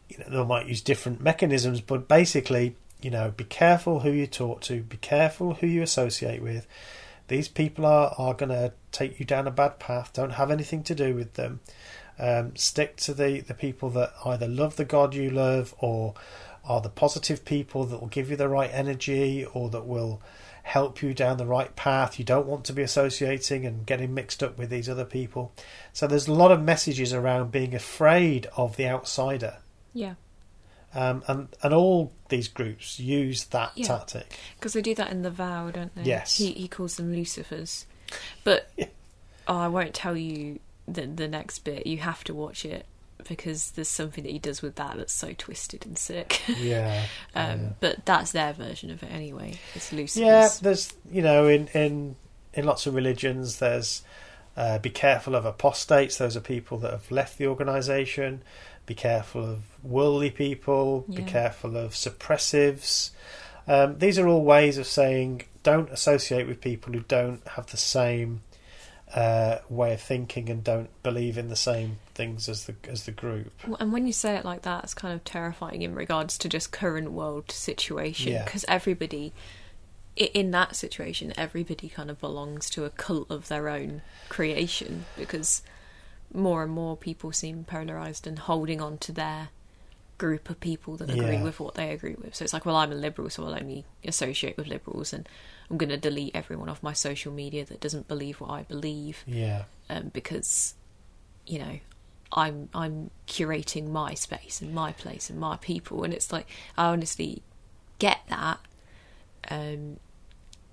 [0.10, 4.28] you know, they might use different mechanisms, but basically, you know, be careful who you
[4.28, 6.68] talk to, be careful who you associate with.
[7.28, 10.14] These people are, are going to take you down a bad path.
[10.14, 11.60] Don't have anything to do with them.
[12.18, 16.14] Um, stick to the, the people that either love the God you love or
[16.64, 20.22] are the positive people that will give you the right energy or that will
[20.64, 22.18] help you down the right path.
[22.18, 25.52] You don't want to be associating and getting mixed up with these other people.
[25.94, 29.58] So there's a lot of messages around being afraid of the outsider.
[29.94, 30.16] Yeah.
[30.96, 33.88] Um, and and all these groups use that Yeah.
[33.88, 34.40] tactic.
[34.58, 36.04] Because they do that in the vow, don't they?
[36.04, 36.38] Yes.
[36.38, 37.86] He he calls them Lucifers,
[38.46, 38.86] but Yeah.
[39.48, 41.88] oh, I won't tell you the the next bit.
[41.88, 42.86] You have to watch it
[43.28, 46.42] because there's something that he does with that that's so twisted and sick.
[46.60, 47.06] Yeah.
[47.34, 47.70] um, yeah.
[47.80, 49.56] But that's their version of it anyway.
[49.74, 50.18] It's Lucifers.
[50.18, 52.16] Yeah, there's you know in in
[52.54, 54.04] in lots of religions there's
[54.58, 56.18] uh, be careful of apostates.
[56.18, 58.42] Those are people that have left the organisation.
[58.86, 61.06] Be careful of worldly people.
[61.14, 63.10] Be careful of suppressives.
[63.68, 67.78] Um, these are all ways of saying don't associate with people who don't have the
[67.78, 68.42] same
[69.14, 73.12] uh, way of thinking and don't believe in the same things as the as the
[73.12, 73.52] group.
[73.80, 76.72] And when you say it like that, it's kind of terrifying in regards to just
[76.72, 78.44] current world situation Yeah.
[78.44, 79.32] because everybody
[80.18, 85.62] in that situation, everybody kind of belongs to a cult of their own creation because
[86.34, 89.50] more and more people seem polarized and holding on to their
[90.18, 91.44] group of people that agree Yeah.
[91.44, 92.34] with what they agree with.
[92.34, 95.28] So it's like, well, I'm a liberal, so I'll only associate with liberals, and
[95.70, 99.24] I'm going to delete everyone off my social media that doesn't believe what I believe.
[99.26, 100.76] Yeah, um, because
[101.46, 101.80] you know
[102.32, 106.48] I'm I'm curating my space and my place and my people, and it's like
[106.78, 107.42] I honestly
[108.00, 108.60] get that,
[109.50, 109.98] um,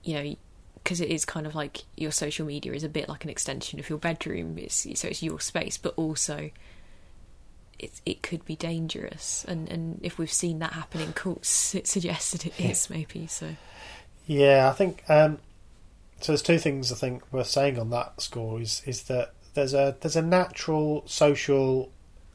[0.03, 0.37] you know,
[0.75, 3.79] because it is kind of like your social media is a bit like an extension
[3.79, 4.59] of your bedroom.
[4.59, 6.51] It's so it's your space, but also
[7.79, 11.87] it it could be dangerous, and and if we've seen that happen in cults, it
[11.87, 13.57] suggests that it is maybe so.
[14.27, 15.39] Yeah, I think um,
[16.21, 16.33] so.
[16.33, 19.97] There's two things I think worth saying on that score is is that there's a
[20.01, 21.91] there's a natural social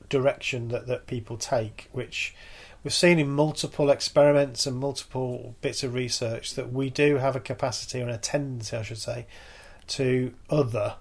[0.09, 2.35] direction that, that people take, which
[2.83, 7.39] we've seen in multiple experiments and multiple bits of research that we do have a
[7.39, 9.25] capacity or a tendency, I should say,
[9.87, 10.95] to other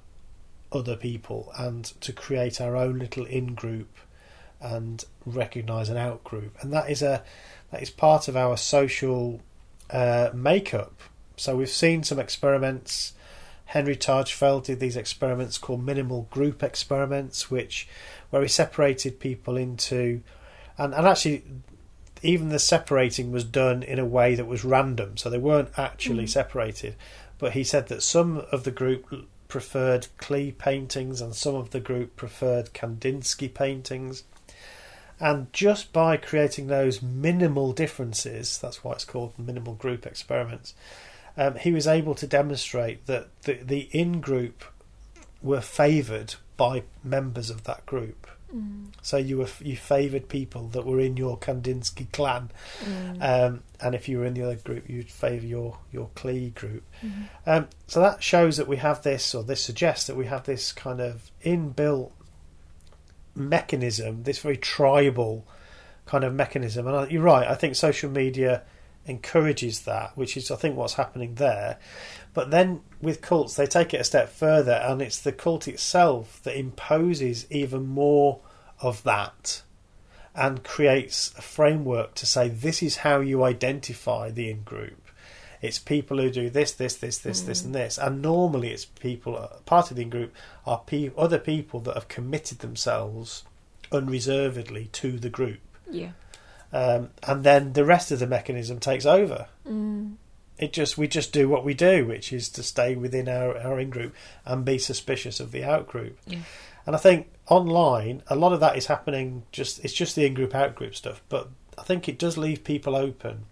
[0.73, 3.97] other people and to create our own little in group
[4.61, 7.23] and recognise an out group, and that is a
[7.71, 9.41] that is part of our social
[9.91, 11.01] uh, makeup.
[11.37, 13.13] So we've seen some experiments.
[13.67, 17.89] Henri Tajfel did these experiments called minimal group experiments, which
[18.31, 20.23] where he separated people into,
[20.79, 21.45] and, and actually
[22.23, 26.25] even the separating was done in a way that was random, so they weren't actually
[26.25, 26.31] Mm.
[26.31, 26.97] separated.
[27.39, 31.81] But he said that some of the group preferred Klee paintings and some of the
[31.81, 34.25] group preferred Kandinsky paintings.
[35.19, 40.75] And just by creating those minimal differences, that's why it's called minimal group experiments,
[41.37, 44.65] um, he was able to demonstrate that the, the in group
[45.43, 48.27] were favoured by members of that group.
[48.55, 48.87] Mm.
[49.03, 52.51] So you were you favoured people that were in your Kandinsky clan,
[52.85, 53.23] Mm.
[53.23, 56.85] um, and if you were in the other group, you'd favour your your Klee group.
[57.05, 57.29] Mhm.
[57.45, 60.73] Um, so that shows that we have this, or this suggests that we have this
[60.73, 62.13] kind of inbuilt
[63.37, 65.47] mechanism, this very tribal
[66.07, 66.87] kind of mechanism.
[66.87, 67.47] And I, you're right.
[67.47, 68.63] I think social media
[69.07, 71.79] encourages that, which is I think what's happening there.
[72.35, 76.41] But then with cults, they take it a step further, and it's the cult itself
[76.43, 78.41] that imposes even more
[78.81, 79.63] of that
[80.35, 85.06] and creates a framework to say this is how you identify the in group.
[85.63, 89.51] It's people who do this, this, this, this, this, and this, and normally it's people.
[89.65, 90.35] Part of the in group
[90.67, 93.45] are pe- other people that have committed themselves
[93.93, 96.11] unreservedly to the group, Yeah.
[96.73, 99.47] um, and then the rest of the mechanism takes over.
[99.69, 100.15] Mm.
[100.59, 103.79] It just we just do what we do, which is to stay within our, our
[103.79, 104.15] in group
[104.45, 106.19] and be suspicious of the out group.
[106.27, 106.41] Yeah.
[106.87, 109.43] And I think online a lot of that is happening.
[109.53, 112.65] Just it's just the in group out group stuff, but I think it does leave
[112.65, 113.45] people open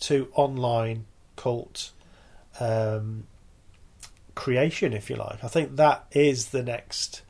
[0.00, 1.04] to online
[1.40, 1.90] cult
[2.60, 3.24] um,
[4.34, 5.42] creation, if you like.
[5.44, 7.22] I think that is the next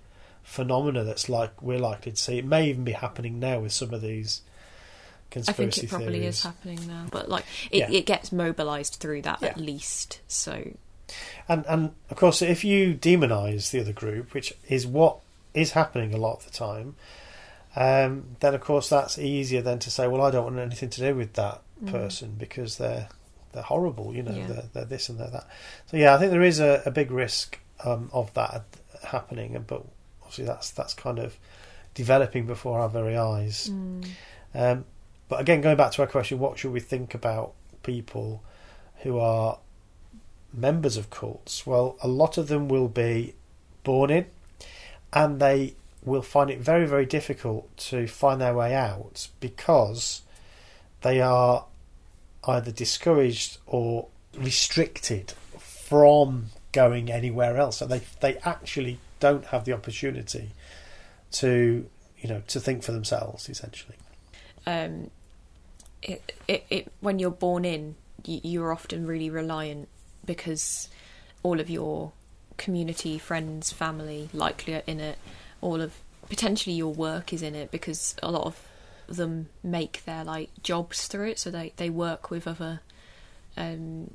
[0.42, 2.38] phenomena that's like we're likely to see.
[2.38, 4.42] It may even be happening now with some of these
[5.30, 6.36] conspiracy I think it probably theories.
[6.38, 7.90] is happening now, but like it, Yeah.
[7.90, 10.20] it gets mobilised through that at least.
[10.28, 10.72] So
[11.48, 15.18] And and of course, if you demonise the other group, which is what
[15.54, 16.96] is happening a lot of the time,
[17.76, 21.00] um, then of course that's easier than to say, well, I don't want anything to
[21.00, 21.90] do with that Mm.
[21.92, 23.08] person because they're
[23.52, 24.14] they're horrible.
[24.14, 24.46] You know, Yeah.
[24.46, 25.46] they're, they're this and they're that.
[25.86, 28.64] So yeah, I think there is a, a big risk um, of that
[29.04, 29.84] happening, and but
[30.22, 31.36] obviously that's that's kind of
[31.94, 33.68] developing before our very eyes.
[33.70, 34.06] Mm.
[34.54, 34.84] Um,
[35.28, 38.42] but again, going back to our question, what should we think about people
[39.02, 39.58] who are
[40.52, 41.66] members of cults?
[41.66, 43.34] Well, a lot of them will be
[43.84, 44.26] born in,
[45.12, 50.22] and they will find it very, very difficult to find their way out because
[51.02, 51.64] they are
[52.44, 57.78] either discouraged or restricted from going anywhere else.
[57.78, 60.50] So they they actually don't have the opportunity
[61.32, 61.86] to
[62.18, 63.96] you know to think for themselves essentially.
[64.66, 65.10] um,
[66.02, 69.88] it, it, it, when you're born in, you, you're often really reliant
[70.24, 70.88] because
[71.42, 72.12] all of your
[72.56, 75.18] community, friends, family likely are in it.
[75.60, 75.92] All of
[76.28, 78.68] potentially your work is in it because a lot of
[79.16, 81.38] them make their like jobs through it.
[81.38, 82.80] So they they work with other.
[83.56, 84.14] Um,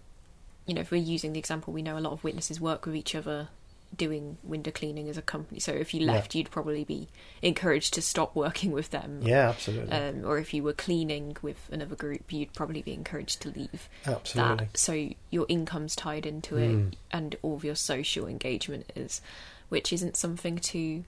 [0.66, 2.96] you know, if we're using the example, we know a lot of witnesses work with
[2.96, 3.50] each other
[3.96, 5.60] doing window cleaning as a company.
[5.60, 6.14] So if you Yeah.
[6.14, 7.08] left, you'd probably be
[7.42, 11.70] encouraged to stop working with them Yeah, absolutely, um, or if you were cleaning with
[11.72, 14.66] another group, you'd probably be encouraged to leave absolutely.
[14.66, 14.78] that.
[14.78, 16.94] So your income's tied into it, Mm.
[17.12, 19.22] and all of your social engagement is,
[19.70, 21.04] which isn't something to.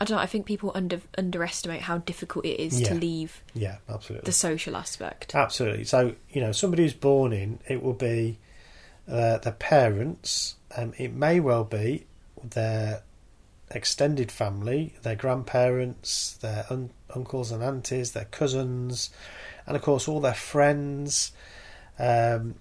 [0.00, 0.22] I don't know.
[0.22, 2.88] I think people under underestimate how difficult it is Yeah.
[2.88, 4.26] to leave Yeah, absolutely.
[4.26, 5.34] the social aspect.
[5.34, 5.84] Absolutely.
[5.84, 8.38] So, you know, somebody who's born in, it will be
[9.08, 12.06] uh, their parents, um, it may well be
[12.42, 13.02] their
[13.70, 19.10] extended family, their grandparents, their un- uncles and aunties, their cousins,
[19.66, 21.32] and of course all their friends.
[21.98, 22.56] Um,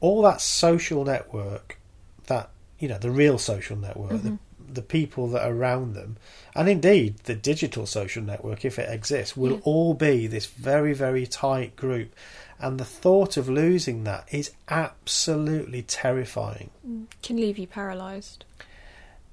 [0.00, 1.78] all that social network,
[2.26, 4.38] that, you know, the real social network, the,
[4.74, 6.16] the people that are around them,
[6.54, 9.60] and indeed the digital social network, if it exists, will Yeah.
[9.64, 12.14] all be this very, very tight group.
[12.60, 16.70] And the thought of losing that is absolutely terrifying.
[16.86, 18.44] Mm, can leave you paralysed.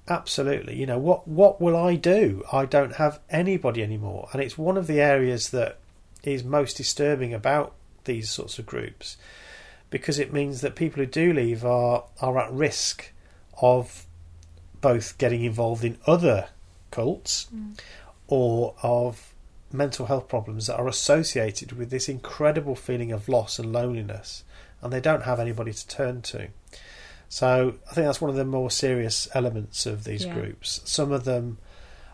[0.08, 0.76] Absolutely.
[0.76, 2.44] You know, what what will I do?
[2.52, 4.30] I don't have anybody anymore.
[4.32, 5.78] And it's one of the areas that
[6.24, 9.18] is most disturbing about these sorts of groups
[9.90, 13.12] because it means that people who do leave are are at risk
[13.62, 14.06] of
[14.86, 16.48] both getting involved in other
[16.92, 17.76] cults mm.
[18.28, 19.34] or of
[19.72, 24.44] mental health problems that are associated with this incredible feeling of loss and loneliness
[24.84, 26.50] and they don't have anybody to turn to.
[27.30, 30.36] So I think that's one of the more serious elements of these Yeah.
[30.36, 30.82] groups.
[30.86, 31.58] Some of them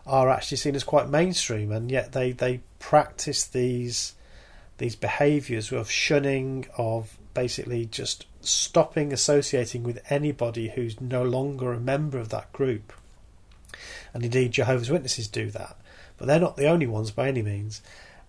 [0.08, 4.14] are actually seen as quite mainstream, and yet they, they practice these
[4.78, 11.80] these behaviours of shunning, of basically just stopping associating with anybody who's no longer a
[11.80, 12.94] member of that group.
[14.14, 15.78] And indeed, Jehovah's Witnesses do that,
[16.18, 17.82] but they're not the only ones by any means.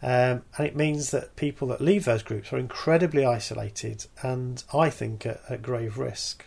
[0.03, 4.91] Um, and it means that people that leave those groups are incredibly isolated and I
[4.91, 6.45] think at, at grave risk.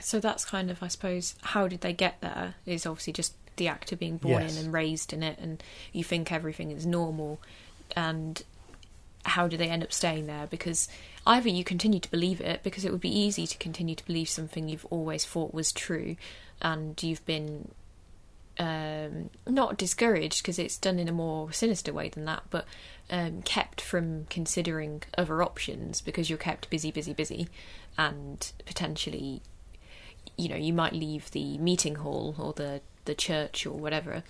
[0.00, 2.56] So that's kind of, I suppose, how did they get there?
[2.66, 4.58] Is obviously just the act of being born Yes.
[4.58, 7.40] in and raised in it, and you think everything is normal.
[7.94, 8.42] And
[9.24, 10.46] how do they end up staying there?
[10.46, 10.88] Because
[11.26, 14.28] either you continue to believe it, because it would be easy to continue to believe
[14.28, 16.16] something you've always thought was true,
[16.60, 17.70] and you've been
[18.58, 22.66] um, not discouraged because it's done in a more sinister way than that, but
[23.10, 27.48] um, kept from considering other options because you're kept busy, busy, busy,
[27.98, 29.42] and potentially,
[30.36, 34.22] you know, you might leave the meeting hall or the the church or whatever,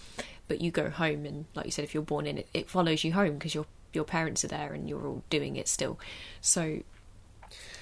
[0.49, 3.05] but you go home and, like you said, if you're born in it, it follows
[3.05, 5.99] you home because your your parents are there and you're all doing it still.
[6.41, 6.81] So,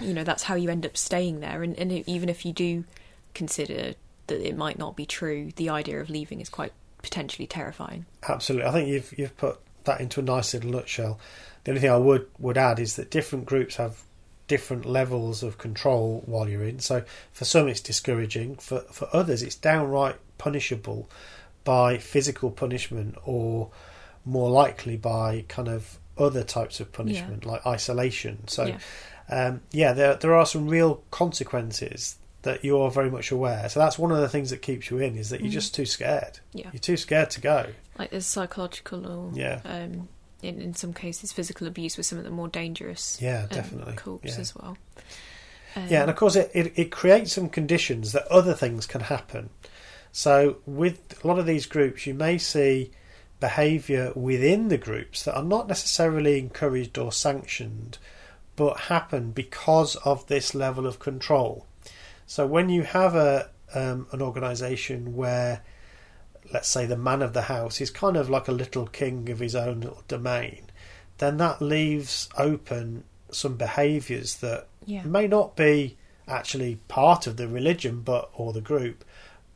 [0.01, 2.85] you know, that's how you end up staying there, and, and even if you do
[3.35, 3.95] consider
[4.27, 6.73] that it might not be true, the idea of leaving is quite
[7.03, 8.07] potentially terrifying.
[8.29, 11.19] Absolutely, I think you've you've put that into a nice little nutshell.
[11.65, 14.03] The only thing I would would add is that different groups have
[14.49, 16.79] different levels of control while you're in.
[16.79, 21.09] So for some it's discouraging, for for others it's downright punishable
[21.65, 23.71] by physical punishment or
[24.25, 28.47] more likely by kind of other types of punishment like isolation.
[28.49, 28.79] So Yeah.
[29.29, 33.69] um, yeah, there there are some real consequences that you're very much aware.
[33.69, 35.53] So that's one of the things that keeps you in is that you're Mhm.
[35.55, 36.41] just too scared.
[36.53, 36.71] Yeah.
[36.73, 37.67] You're too scared to go.
[37.99, 39.61] Like there's psychological or Yeah.
[39.65, 40.09] um,
[40.43, 43.95] in in some cases physical abuse with some of the more dangerous Yeah, um, definitely.
[43.95, 44.41] cults Yeah.
[44.41, 44.77] as well.
[45.77, 49.03] Um, Yeah, and of course, it, it, it creates some conditions that other things can
[49.03, 49.49] happen.
[50.11, 52.91] So, with a lot of these groups, you may see
[53.43, 57.99] behaviour within the groups that are not necessarily encouraged or sanctioned,
[58.57, 61.67] but happen because of this level of control.
[62.27, 65.63] So, when you have a um, an organisation where,
[66.53, 69.39] let's say, the man of the house is kind of like a little king of
[69.41, 70.67] his own little domain,
[71.19, 75.05] then that leaves open some behaviours that Yeah.
[75.05, 75.97] may not be
[76.29, 79.05] actually part of the religion, but or the group,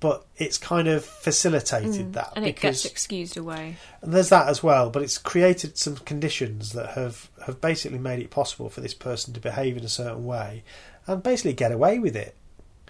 [0.00, 2.36] but it's kind of facilitated that Mm.
[2.36, 3.76] and it gets excused away.
[4.02, 4.90] and there's that as well.
[4.90, 9.32] But it's created some conditions that have have basically made it possible for this person
[9.34, 10.64] to behave in a certain way
[11.06, 12.36] and basically get away with it.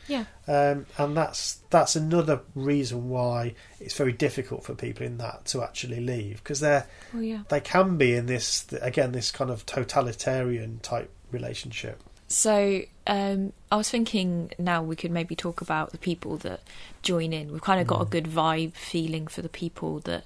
[0.08, 0.24] Yeah.
[0.46, 5.62] Um, and that's that's another reason why it's very difficult for people in that to
[5.64, 7.42] actually leave because they're Well, yeah.
[7.48, 12.02] they can be in this again this kind of totalitarian type relationship.
[12.28, 16.60] So um, I was thinking now we could maybe talk about the people that
[17.02, 17.52] join in.
[17.52, 20.24] We've kind of got a good vibe feeling for the people that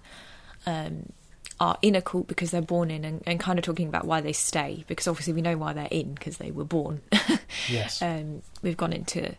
[0.66, 1.12] um,
[1.58, 4.20] are in a cult because they're born in, and, and kind of talking about why
[4.20, 7.02] they stay because obviously we know why they're in because they were born.
[7.68, 8.00] Yes.
[8.00, 9.34] um, we've gone into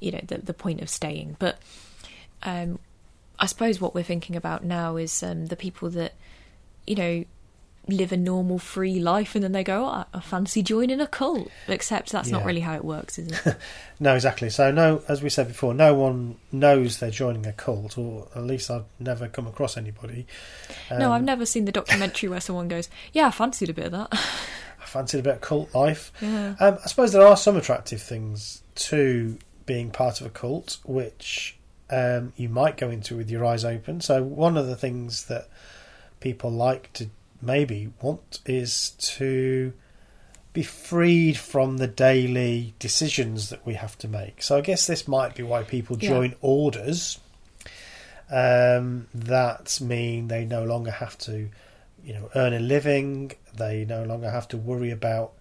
[0.00, 1.58] you know the the point of staying, but
[2.42, 2.78] um,
[3.38, 6.14] I suppose what we're thinking about now is um, the people that
[6.86, 7.24] you know
[7.88, 11.50] live a normal free life and then they go oh, I, fancy joining a cult
[11.68, 13.56] except that's not really how it works is it
[14.00, 14.50] No, exactly.
[14.50, 18.44] So no, as we said before, no one knows they're joining a cult, or at
[18.44, 20.26] least I've never come across anybody.
[20.90, 23.86] no Um, i've never seen the documentary where someone goes yeah i fancied a bit
[23.86, 24.08] of that
[24.82, 26.12] I fancied a bit of cult life.
[26.20, 30.78] yeah Um, I suppose there are some attractive things to being part of a cult,
[30.84, 31.56] which
[31.90, 34.00] um, you might go into with your eyes open.
[34.00, 35.48] So one of the things that
[36.20, 37.10] people like to
[37.42, 39.72] maybe want is to
[40.52, 44.42] be freed from the daily decisions that we have to make.
[44.42, 46.08] So I guess this might be why people Yeah.
[46.08, 47.18] join orders.
[48.30, 51.48] Um, that mean they no longer have to,
[52.02, 53.32] you know, earn a living.
[53.54, 55.32] They no longer have to worry about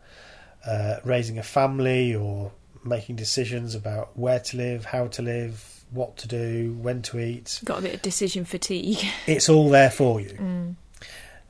[0.66, 2.52] uh, raising a family or
[2.84, 7.60] making decisions about where to live, how to live, what to do, when to eat.
[7.64, 10.30] got a bit of decision fatigue It's all there for you.
[10.40, 10.76] mm.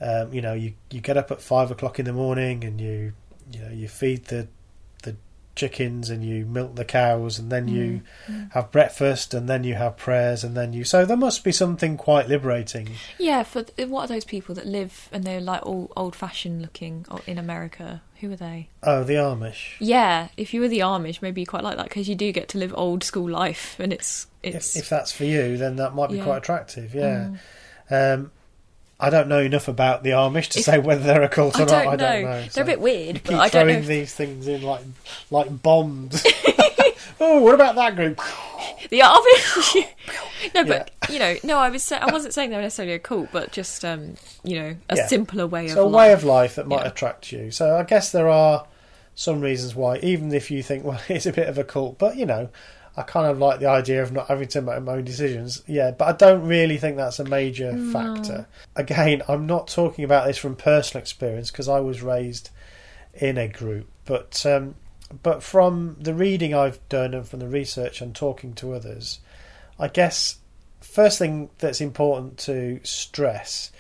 [0.01, 3.13] Um, you know, you, you get up at five o'clock in the morning and you
[3.51, 4.47] you know you feed the
[5.03, 5.15] the
[5.55, 8.51] chickens and you milk the cows and then you Mm.
[8.53, 11.95] have breakfast and then you have prayers and then you so there must be something
[11.95, 12.89] quite liberating.
[13.19, 16.61] yeah for th- what are those people that live and they're like all old fashioned
[16.61, 19.75] looking in america who are they Oh, the Amish.
[19.79, 22.49] Yeah, if you were the Amish, maybe you quite like that because you do get
[22.49, 25.93] to live old school life, and it's If, it's if that's for you, then that
[25.95, 26.23] might be Yeah.
[26.23, 26.93] quite attractive.
[26.95, 27.29] Yeah.
[27.91, 28.13] Mm.
[28.19, 28.31] Um,
[28.99, 31.65] I don't know enough about the Amish to If- say whether they're a cult or
[31.65, 31.71] not.
[31.71, 32.39] I don't know.
[32.41, 34.81] They're so a bit weird, but keep I don't throwing if- these things in like
[35.31, 36.23] like bombs.
[37.19, 38.21] oh, what about that group?
[38.89, 39.85] The Amish.
[40.55, 43.29] no, but you know, no, I was I wasn't saying they were necessarily a cult,
[43.31, 45.07] but just um, you know, a Yeah.
[45.07, 46.17] simpler way So a of way life.
[46.19, 46.87] of life that might Yeah.
[46.87, 47.51] attract you.
[47.51, 48.65] So I guess there are
[49.15, 52.15] some reasons why, even if you think, well, it's a bit of a cult, but
[52.15, 52.49] you know,
[52.97, 55.61] I kind of like the idea of not having to make my own decisions.
[55.67, 57.91] Yeah, but I don't really think that's a major No.
[57.91, 58.47] factor.
[58.75, 62.51] Again, I'm not talking about this from personal experience because I was raised
[63.13, 64.75] in a group, but um,
[65.23, 69.19] but from the reading I've done and from the research and talking to others,
[69.79, 70.37] I guess
[70.81, 73.71] first thing that's important to stress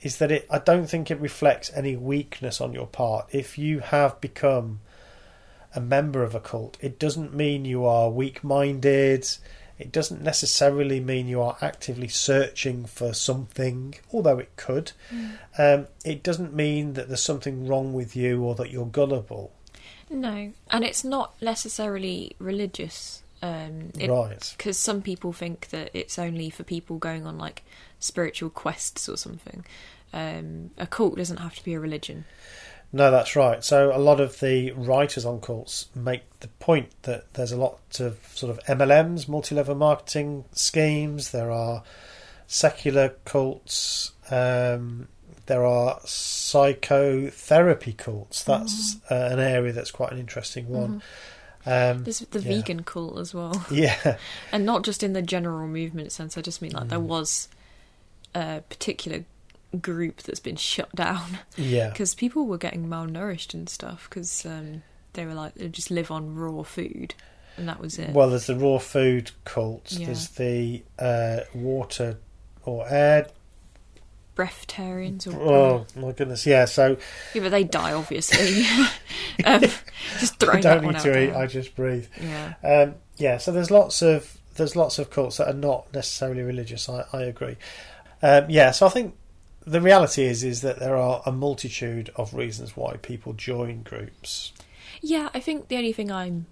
[0.00, 3.26] is that it I don't think it reflects any weakness on your part.
[3.32, 4.80] If you have become
[5.74, 9.28] a member of a cult, it doesn't mean you are weak minded.
[9.78, 14.92] It doesn't necessarily mean you are actively searching for something, although it could.
[15.58, 19.52] Um, it doesn't mean that there's something wrong with you or that you're gullible.
[20.08, 23.22] No, and it's not necessarily religious.
[23.40, 24.54] Um, it, right.
[24.56, 27.64] because some people think that it's only for people going on like
[27.98, 29.64] spiritual quests or something.
[30.12, 32.24] Um, a cult doesn't have to be a religion.
[32.94, 33.64] No, that's right.
[33.64, 37.78] So a lot of the writers on cults make the point that there's a lot
[38.00, 41.30] of sort of MLMs, multi-level marketing schemes.
[41.30, 41.82] There are
[42.46, 44.12] secular cults.
[44.30, 45.08] Um,
[45.46, 48.44] there are psychotherapy cults.
[48.44, 51.02] That's uh, an area that's quite an interesting one.
[51.64, 52.56] Um, There's the Yeah.
[52.58, 54.16] vegan cult as well, yeah,
[54.50, 56.36] and not just in the general movement sense.
[56.36, 57.02] I just mean like there Mm.
[57.06, 57.48] was
[58.34, 59.24] a particular
[59.80, 64.82] group that's been shut down yeah, because people were getting malnourished and stuff because um,
[65.14, 67.14] they were like they just live on raw food,
[67.56, 68.10] and that was it.
[68.10, 69.92] Well, there's the raw food cult.
[69.92, 70.06] Yeah.
[70.06, 72.18] There's the uh, water
[72.64, 73.26] or air.
[74.34, 76.46] Breatharians or Oh my goodness!
[76.46, 76.96] Yeah, so
[77.34, 78.64] yeah, but they die obviously.
[79.44, 79.60] um,
[80.18, 81.26] just I throwing that don't need to eat.
[81.26, 81.36] there.
[81.36, 82.06] I just breathe.
[82.20, 82.54] Yeah.
[82.64, 86.88] Um, yeah, so there's lots of there's lots of cults that are not necessarily religious.
[86.88, 87.56] I, I agree.
[88.22, 89.14] Um, yeah, so I think
[89.66, 94.52] the reality is is that there are a multitude of reasons why people join groups.
[95.00, 96.46] Yeah, I think the only thing I'm,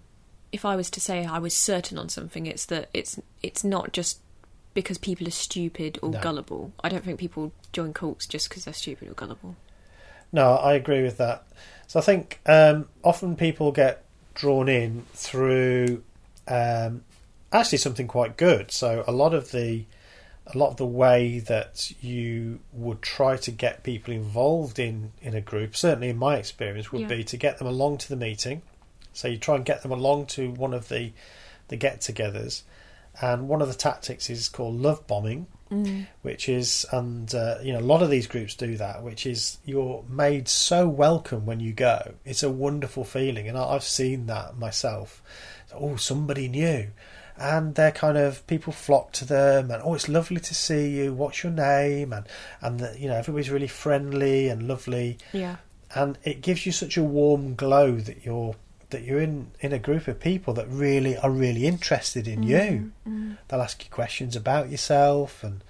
[0.53, 3.93] if I was to say I was certain on something, it's that it's it's not
[3.93, 4.19] just
[4.75, 6.21] because people are stupid or No.
[6.21, 6.73] gullible.
[6.83, 9.57] I don't think people join cults just because they're stupid or gullible.
[10.33, 11.45] No, I agree with that.
[11.89, 14.05] So I think um, often people get
[14.35, 16.05] drawn in through
[16.47, 17.03] um,
[17.53, 18.71] actually something quite good.
[18.71, 19.85] So a lot of the
[20.55, 25.35] a lot of the way that you would try to get people involved in in
[25.35, 27.09] a group, certainly in my experience, would Yeah.
[27.09, 28.63] be to get them along to the meeting.
[29.13, 31.13] So you try and get them along to one of the
[31.69, 32.63] the get-togethers,
[33.21, 36.09] and one of the tactics is called love bombing Mm.
[36.23, 39.59] which is and uh, you know a lot of these groups do that which is
[39.65, 44.27] you're made so welcome when you go it's a wonderful feeling and I- i've seen
[44.27, 45.23] that myself
[45.73, 46.89] oh somebody new
[47.41, 51.14] and they're kind of people flock to them and oh it's lovely to see you.
[51.14, 52.12] What's your name?
[52.12, 52.26] and
[52.61, 55.18] and the, you know everybody's really friendly and lovely.
[55.32, 55.57] Yeah.
[55.95, 58.55] and it gives you such a warm glow that you're
[58.91, 62.93] that you're in in a group of people that really are really interested in you.
[63.09, 63.38] Mm.
[63.49, 65.64] they'll ask you questions about yourself and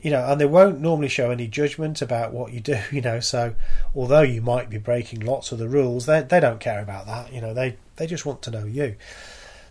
[0.00, 3.18] you know and they won't normally show any judgment about what you do you know
[3.18, 3.54] so
[3.96, 7.32] although you might be breaking lots of the rules they they don't care about that
[7.32, 8.94] you know they they just want to know you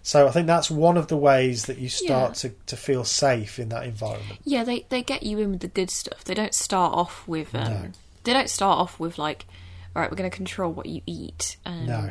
[0.07, 3.59] so i think that's one of the ways that you start to to feel safe
[3.59, 6.23] in that environment Yeah, they they get you in with the good stuff.
[6.23, 7.91] They don't start off with um, No.
[8.23, 9.45] they don't start off with like,
[9.93, 11.57] all right, we're going to control what you eat.
[11.65, 12.01] Um, No.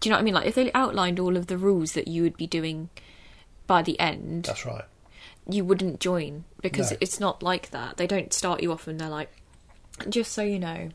[0.00, 0.34] Do you know what I mean?
[0.34, 2.90] Like if they outlined all of the rules that you would be doing
[3.66, 4.84] by the end, that's right
[5.48, 6.96] you wouldn't join because No.
[7.00, 7.96] it's not like that.
[7.96, 9.30] They don't start you off and they're like,
[10.08, 10.88] just so you know,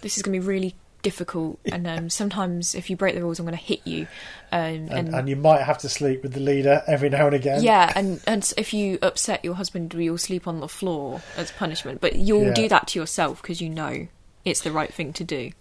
[0.00, 3.38] this is going to be really difficult, and um, sometimes if you break the rules,
[3.38, 4.06] I'm going to hit you.
[4.52, 7.62] Um, and, and you might have to sleep with the leader every now and again
[7.62, 12.00] yeah, and and if you upset your husband, you'll sleep on the floor as punishment.
[12.00, 12.54] But you'll Yeah.
[12.54, 14.08] do that to yourself because you know
[14.44, 15.52] it's the right thing to do.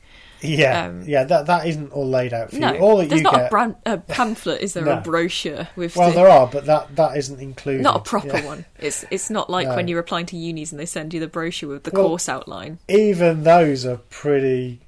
[0.41, 3.19] yeah um, yeah that that isn't all laid out for No, you all that there's
[3.19, 4.61] you not get a, brand, a pamphlet.
[4.61, 4.93] Is there No.
[4.97, 5.95] a brochure with?
[5.97, 8.45] well the, there are but that that isn't included not a proper Yeah.
[8.45, 8.65] one.
[8.79, 9.75] It's it's not like No.
[9.75, 12.29] when you're applying to unis and they send you the brochure with the Well, course
[12.29, 12.79] outline.
[12.87, 14.79] even those are pretty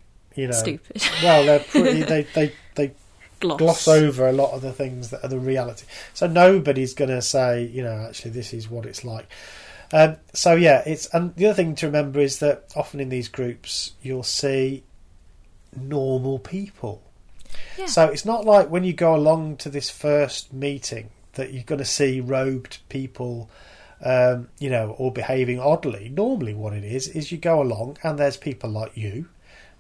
[0.41, 1.01] you know Stupid.
[1.23, 2.91] well they're pretty they they they
[3.39, 3.57] Gloss.
[3.59, 7.21] gloss over a lot of the things that are the reality so nobody's going to
[7.21, 9.27] say you know actually this is what it's like
[9.93, 13.27] um, so yeah it's and the other thing to remember is that often in these
[13.27, 14.83] groups you'll see
[15.75, 17.01] normal people
[17.77, 17.87] Yeah.
[17.87, 21.79] so it's not like when you go along to this first meeting that you're going
[21.79, 23.49] to see robed people
[24.03, 26.09] um, you know, or behaving oddly.
[26.09, 29.27] Normally, what it is is you go along and there's people like you.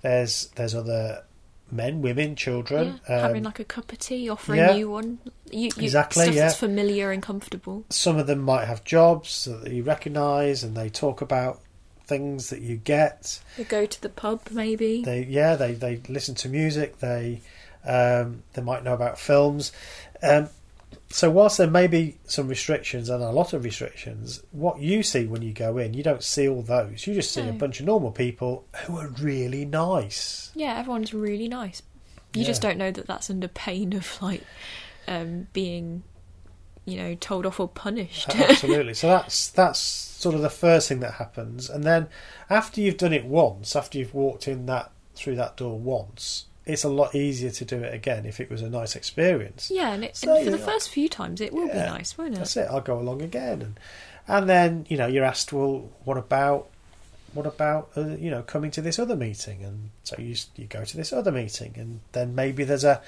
[0.01, 1.23] There's there's other
[1.71, 2.99] men, women, children.
[3.07, 4.75] Yeah, um, having like a cup of tea, offering yeah.
[4.75, 5.19] you one.
[5.51, 6.41] You, you, Exactly, Stuff yeah.
[6.43, 7.85] that's familiar and comfortable.
[7.89, 11.61] some of them might have jobs that you recognise, and they talk about
[12.05, 13.39] things that you get.
[13.57, 15.03] They go to the pub, maybe.
[15.03, 16.99] They yeah, they they listen to music.
[16.99, 17.41] They
[17.85, 19.71] um, they might know about films.
[20.21, 20.49] Um,
[21.09, 25.25] so whilst there may be some restrictions and a lot of restrictions, what you see
[25.25, 27.05] when you go in, you don't see all those.
[27.05, 30.51] You just see a bunch of normal people who are really nice.
[30.55, 31.81] yeah, everyone's really nice.
[32.33, 34.43] You just don't know that that's under pain of like
[35.07, 36.03] um, being,
[36.85, 38.33] you know, told off or punished.
[38.33, 38.93] Absolutely.
[38.93, 42.07] so that's that's sort of the first thing that happens, and then
[42.49, 46.83] after you've done it once, after you've walked in that through that door once, it's
[46.83, 49.71] a lot easier to do it again if it was a nice experience.
[49.71, 50.65] yeah, and, it, So, and for the yeah.
[50.65, 52.37] first few times, it will be nice, won't it?
[52.37, 52.67] That's it.
[52.69, 53.79] I'll go along again, and
[54.27, 56.69] and then you know you're asked, well, what about
[57.33, 59.63] what about uh, you know coming to this other meeting?
[59.63, 63.01] And so you you go to this other meeting, and then maybe there's a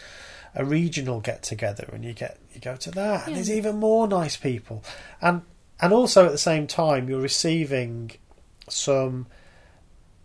[0.55, 4.07] a regional get together, and you get you go to that, and there's even more
[4.07, 4.83] nice people,
[5.21, 5.43] and
[5.79, 8.11] and also at the same time you're receiving
[8.69, 9.27] some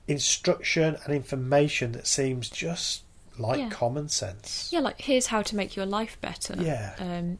[0.06, 3.02] instruction and information that seems just
[3.38, 3.68] like Yeah.
[3.70, 4.68] common sense.
[4.72, 6.54] Yeah, like here's how to make your life better.
[6.58, 6.94] Yeah.
[6.98, 7.38] Um,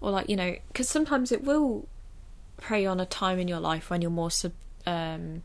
[0.00, 1.86] or like you know, because sometimes it will
[2.56, 4.52] prey on a time in your life when you're more sub.
[4.86, 5.42] Um,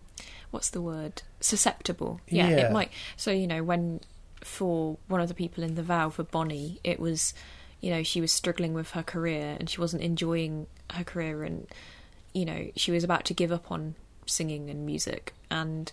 [0.51, 1.21] what's the word?
[1.39, 2.21] Susceptible.
[2.27, 2.57] Yeah, Yeah.
[2.67, 2.91] it might.
[3.15, 4.01] So you know, when
[4.43, 7.33] for one of the people in the vow for Bonnie, it was,
[7.81, 11.67] you know, she was struggling with her career and she wasn't enjoying her career, and
[12.33, 13.95] you know, she was about to give up on
[14.25, 15.91] singing and music, and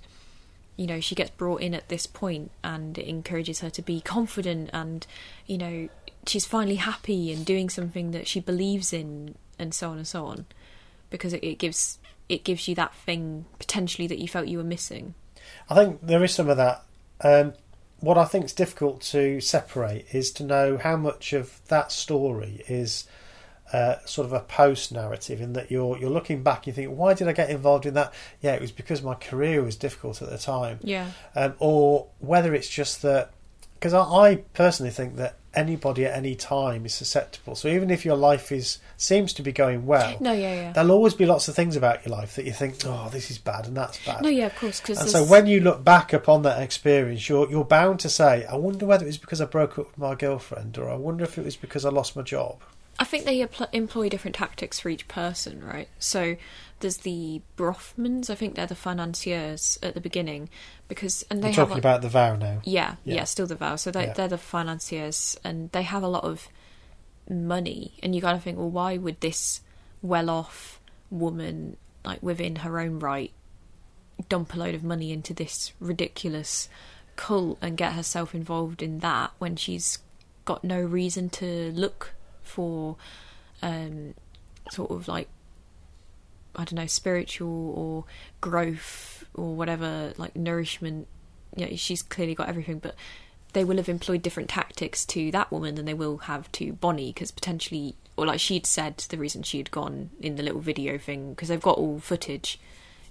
[0.77, 4.01] you know she gets brought in at this point and it encourages her to be
[4.01, 5.07] confident and
[5.47, 5.89] you know
[6.27, 10.27] she's finally happy and doing something that she believes in and so on and so
[10.27, 10.47] on
[11.11, 11.99] because it, it gives
[12.29, 15.15] it gives you that thing potentially that you felt you were missing
[15.69, 16.85] I think there is some of that.
[17.21, 17.55] Um,
[18.01, 22.63] what I think is difficult to separate is to know how much of that story
[22.69, 23.07] is
[23.75, 27.15] uh, sort of a post narrative, in that you're you're looking back, you think, why
[27.15, 28.15] did I get involved in that?
[28.41, 32.55] Yeah, it was because my career was difficult at the time, yeah um, or whether
[32.55, 33.33] it's just that
[33.75, 37.55] because I, I personally think that anybody at any time is susceptible.
[37.55, 40.73] So even if your life is seems to be going well, No, yeah, yeah.
[40.73, 43.39] there'll always be lots of things about your life that you think, oh, this is
[43.39, 44.23] bad and that's bad.
[44.23, 44.81] No, yeah, of course.
[44.81, 48.45] Because And so when you look back upon that experience, you're you're bound to say,
[48.47, 51.25] I wonder whether it was because I broke up with my girlfriend, or I wonder
[51.25, 52.63] if it was because I lost my job.
[52.99, 55.89] I think they appl- employ different tactics for each person, right?
[55.99, 56.37] So
[56.81, 58.31] there's the Bronfmans.
[58.31, 60.49] I think they're the financiers at the beginning
[60.87, 62.61] because and they We're have talking a- about the vow now.
[62.65, 63.15] Yeah, Yeah.
[63.17, 63.77] yeah, still the vow.
[63.77, 64.13] So they, Yeah.
[64.13, 66.49] they're the financiers, and they have a lot of
[67.29, 67.95] money.
[68.03, 69.61] And you kind of think, well, why would this
[70.03, 70.81] well-off
[71.11, 73.33] woman, like within her own right,
[74.29, 76.69] dump a load of money into this ridiculous
[77.17, 79.99] cult and get herself involved in that when she's
[80.45, 82.14] got no reason to look
[82.45, 82.97] for,
[83.63, 84.15] um,
[84.71, 85.29] sort of like
[86.57, 88.05] I don't know, spiritual or
[88.41, 91.09] growth or whatever, like nourishment.
[91.57, 92.95] You know, she's clearly got everything, but
[93.53, 97.13] they will have employed different tactics to that woman than they will have to Bonnie,
[97.13, 101.31] because potentially, or like she'd said, the reason she'd gone in the little video thing,
[101.31, 102.59] because they've got all footage,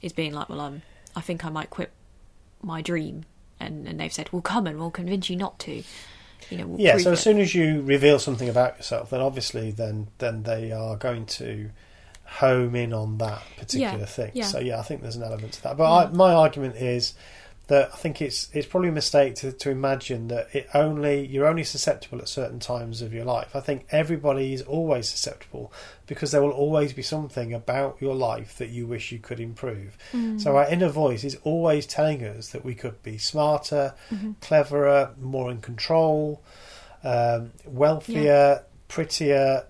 [0.01, 0.81] is being like, well, I'm,
[1.15, 1.91] I think I might quit
[2.61, 3.25] my dream,
[3.59, 5.84] and and they've said, well, come and we'll convince you not to.
[6.49, 7.21] You know, Yeah, so as it.
[7.21, 11.69] soon as you reveal something about yourself, then obviously then then they are going to
[12.25, 14.31] home in on that particular Yeah, thing.
[14.33, 14.45] yeah.
[14.45, 15.77] So yeah, I think there's an element to that.
[15.77, 17.13] But I, my argument is
[17.68, 21.47] that I think it's it's probably a mistake to, to imagine that it only you're
[21.47, 23.55] only susceptible at certain times of your life.
[23.55, 25.72] I think everybody is always susceptible
[26.05, 29.97] because there will always be something about your life that you wish you could improve.
[30.11, 30.41] Mm.
[30.41, 34.36] So our inner voice is always telling us that we could be smarter, Mhm.
[34.41, 36.41] cleverer, more in control,
[37.05, 39.66] um, wealthier, prettier,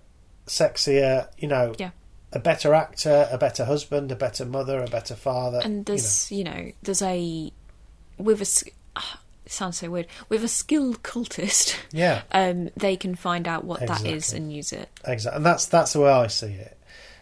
[0.48, 1.28] sexier.
[1.38, 1.92] You know, Yeah.
[2.32, 5.62] a better actor, a better husband, a better mother, a better father.
[5.64, 5.84] and you know.
[5.86, 7.52] there's you know, there's a
[8.24, 13.48] with a ah, sounds so weird with a skilled cultist yeah, um they can find
[13.48, 16.54] out what that is and use it exactly, and that's that's the way I see
[16.54, 16.78] it.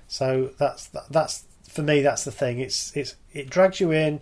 [0.07, 2.01] So that's that's for me.
[2.01, 2.59] That's the thing.
[2.59, 4.19] It's it's it drags you in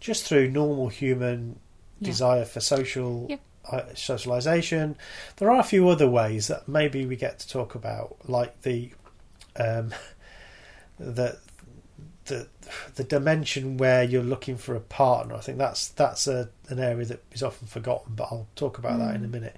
[0.00, 1.58] just through normal human
[2.00, 2.06] Yeah.
[2.06, 3.36] desire for social Yeah.
[3.70, 4.96] uh, socialization.
[5.36, 8.90] There are a few other ways that maybe we get to talk about, like the
[9.56, 9.92] um,
[10.98, 11.38] the
[12.30, 12.48] the
[12.94, 15.34] the dimension where you're looking for a partner.
[15.34, 18.98] I think that's that's a, an area that is often forgotten, but I'll talk about
[19.00, 19.56] that in a minute.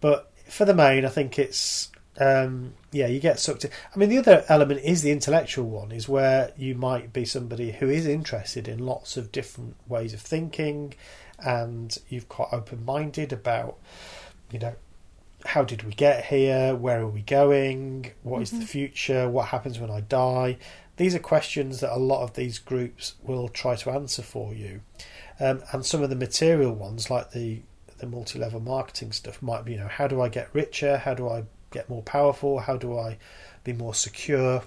[0.00, 3.70] But for the main, I think it's um, yeah, you get sucked in.
[3.94, 7.72] I mean, the other element is the intellectual one, is where you might be somebody
[7.72, 10.92] who is interested in lots of different ways of thinking,
[11.38, 13.78] and you've quite open minded about,
[14.50, 14.74] you know,
[15.46, 16.74] how did we get here?
[16.74, 18.12] Where are we going?
[18.22, 18.68] What is the Mhm.
[18.68, 19.28] future?
[19.28, 20.58] What happens when I die?
[21.02, 24.82] These are questions that a lot of these groups will try to answer for you.
[25.40, 27.62] Um, and some of the material ones, like the
[27.98, 30.98] the multi-level marketing stuff, might be, you know, how do I get richer?
[30.98, 31.42] How do I
[31.72, 32.60] get more powerful?
[32.60, 33.18] How do I
[33.64, 34.62] be more secure?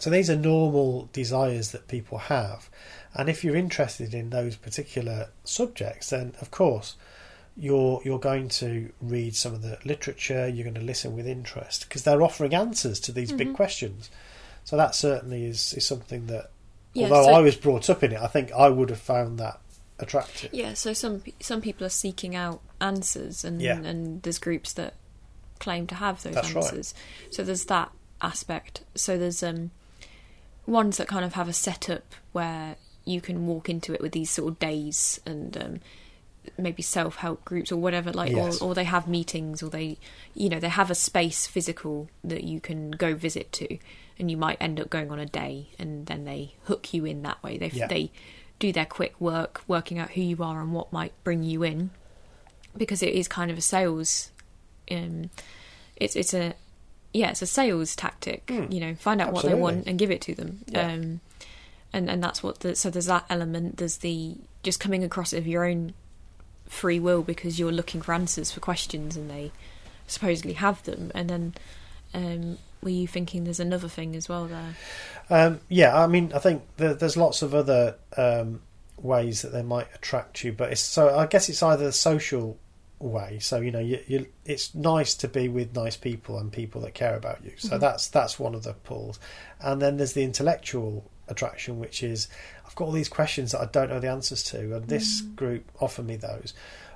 [0.00, 2.68] So these are normal desires that people have,
[3.14, 6.96] and if you're interested in those particular subjects, then of course
[7.56, 10.48] you're you're going to read some of the literature.
[10.48, 13.54] You're going to listen with interest because they're offering answers to these big Mhm.
[13.54, 14.10] questions.
[14.64, 16.50] So that certainly is is something that,
[16.94, 19.38] yeah although so, I was brought up in it, I think I would have found
[19.38, 19.60] that
[19.98, 20.52] attractive.
[20.52, 23.78] yeah so some some people are seeking out answers and Yeah.
[23.78, 24.94] and there's groups that
[25.60, 26.64] claim to have those That's right.
[26.64, 26.94] answers
[27.30, 29.70] so there's that aspect so there's um
[30.66, 34.30] ones that kind of have a setup where you can walk into it with these
[34.30, 35.80] sort of days and um,
[36.58, 38.60] maybe self-help groups or whatever like Yes.
[38.60, 39.98] or, or they have meetings or they
[40.34, 43.78] you know they have a space physical that you can go visit to
[44.18, 47.22] and you might end up going on a day and then they hook you in
[47.22, 47.86] that way they Yeah.
[47.86, 48.10] they
[48.58, 51.90] do their quick work working out who you are and what might bring you in
[52.76, 54.30] because it is kind of a sales
[54.90, 55.30] um
[55.96, 56.54] it's it's a
[57.12, 58.70] yeah it's a sales tactic Hmm.
[58.70, 60.92] you know find out what they want and give it to them Yeah.
[60.92, 61.20] um
[61.92, 65.46] and and that's what the so there's that element there's the just coming across of
[65.46, 65.94] your own
[66.66, 69.52] free will because you're looking for answers for questions and they
[70.06, 71.54] supposedly have them and then
[72.14, 74.74] um were you thinking there's another thing as well there
[75.30, 78.60] Um, yeah, I mean, I think there, there's lots of other um,
[78.98, 82.58] ways that they might attract you, but it's so I guess it's either the social
[82.98, 83.38] way.
[83.40, 86.92] So you know, you, you, it's nice to be with nice people and people that
[86.92, 87.52] care about you.
[87.56, 87.80] So Mhm.
[87.80, 89.18] that's that's one of the pulls,
[89.60, 92.28] and then there's the intellectual attraction, which is
[92.74, 95.36] I've got all these questions that I don't know the answers to, and this Mm.
[95.36, 96.54] group offered me those.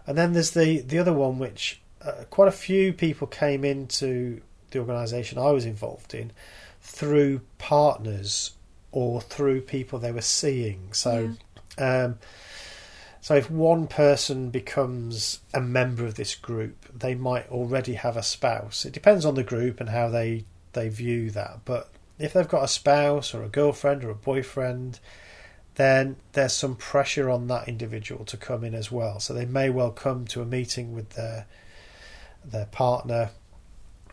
[0.09, 4.41] And then there's the the other one, which uh, quite a few people came into
[4.73, 6.33] the organisation I was involved in
[6.83, 8.53] through partners
[8.91, 10.93] or through people they were seeing.
[10.93, 11.35] So
[11.79, 12.19] um,
[13.21, 18.23] So if one person becomes a member of this group, they might already have a
[18.25, 18.85] spouse.
[18.85, 21.61] It depends on the group and how they they view that.
[21.65, 24.99] But if they've got a spouse or a girlfriend or a boyfriend,
[25.79, 29.21] then there's some pressure on that individual to come in as well.
[29.21, 31.47] So they may well come to a meeting with their
[32.45, 33.31] their partner,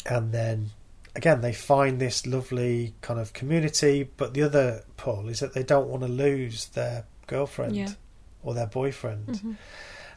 [0.05, 0.69] and then
[1.15, 4.07] again they find this lovely kind of community.
[4.15, 7.93] But the other pull is that they don't want to lose their girlfriend Yeah.
[8.43, 9.25] or their boyfriend.
[9.27, 9.53] Mm-hmm.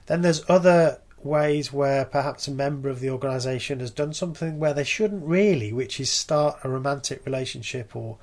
[0.04, 4.74] Then there's other ways where perhaps a member of the organisation has done something where
[4.74, 8.18] they shouldn't really, which is start a romantic relationship or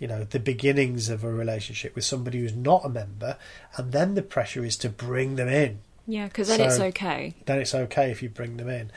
[0.00, 3.36] you know the beginnings of a relationship with somebody who's not a member,
[3.76, 5.78] and then the pressure is to bring them in.
[6.06, 7.34] Yeah, because then it's okay.
[7.46, 8.90] Then it's okay if you bring them in.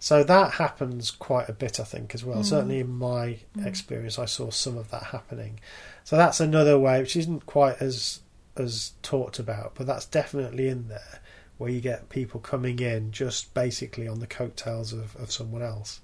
[0.00, 2.40] So that happens quite a bit, I think, as well.
[2.40, 2.44] Mm.
[2.44, 3.66] Certainly in my Mm.
[3.66, 5.60] experience, I saw some of that happening.
[6.04, 8.20] So that's another way, which isn't quite as
[8.56, 11.20] as talked about, but that's definitely in there,
[11.58, 16.00] where you get people coming in just basically on the coattails of, of someone else.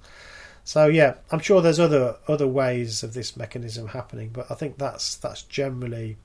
[0.64, 4.78] So yeah, I'm sure there's other other ways of this mechanism happening, but I think
[4.78, 6.16] that's that's generally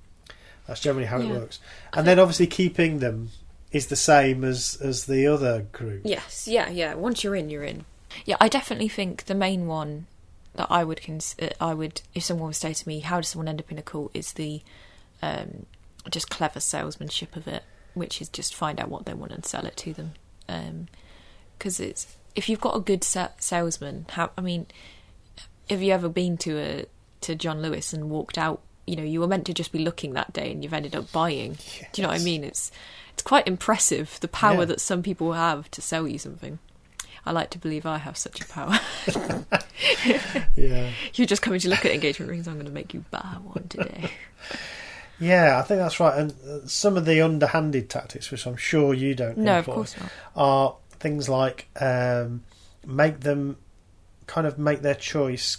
[0.66, 1.30] that's generally how Yeah.
[1.34, 1.60] it works.
[1.94, 3.30] And then obviously keeping them
[3.72, 6.02] is the same as as the other group.
[6.06, 6.94] Yes, yeah, yeah.
[6.96, 7.86] Once you're in, you're in.
[8.26, 10.08] Yeah, I definitely think the main one
[10.56, 13.30] that I would cons- uh, I would if someone would say to me, "How does
[13.30, 14.62] someone end up in a cult?" is the
[15.22, 15.66] um,
[16.10, 17.64] just clever salesmanship of it,
[17.94, 20.14] which is just find out what they want and sell it to them.
[21.58, 24.68] Because it's if you've got a good sa- salesman, how I mean,
[25.70, 26.86] have you ever been to a
[27.22, 28.62] to John Lewis and walked out?
[28.88, 31.12] You know, you were meant to just be looking that day, and you've ended up
[31.12, 31.54] buying.
[31.94, 32.44] Do you know what I mean?
[32.44, 32.72] It's
[33.14, 34.66] it's quite impressive the power Yeah.
[34.66, 36.60] that some people have to sell you something.
[37.26, 38.80] I like to believe I have such a power.
[40.56, 42.48] Yeah, You're just coming to look at engagement rings.
[42.48, 44.12] I'm going to make you buy one today.
[45.20, 46.18] yeah, I think that's right.
[46.18, 49.96] And uh, some of the underhanded tactics, which I'm sure you don't no, of course
[50.00, 50.10] not.
[50.36, 52.44] are things like um,
[52.86, 53.58] make them
[54.28, 55.58] kind of make their choice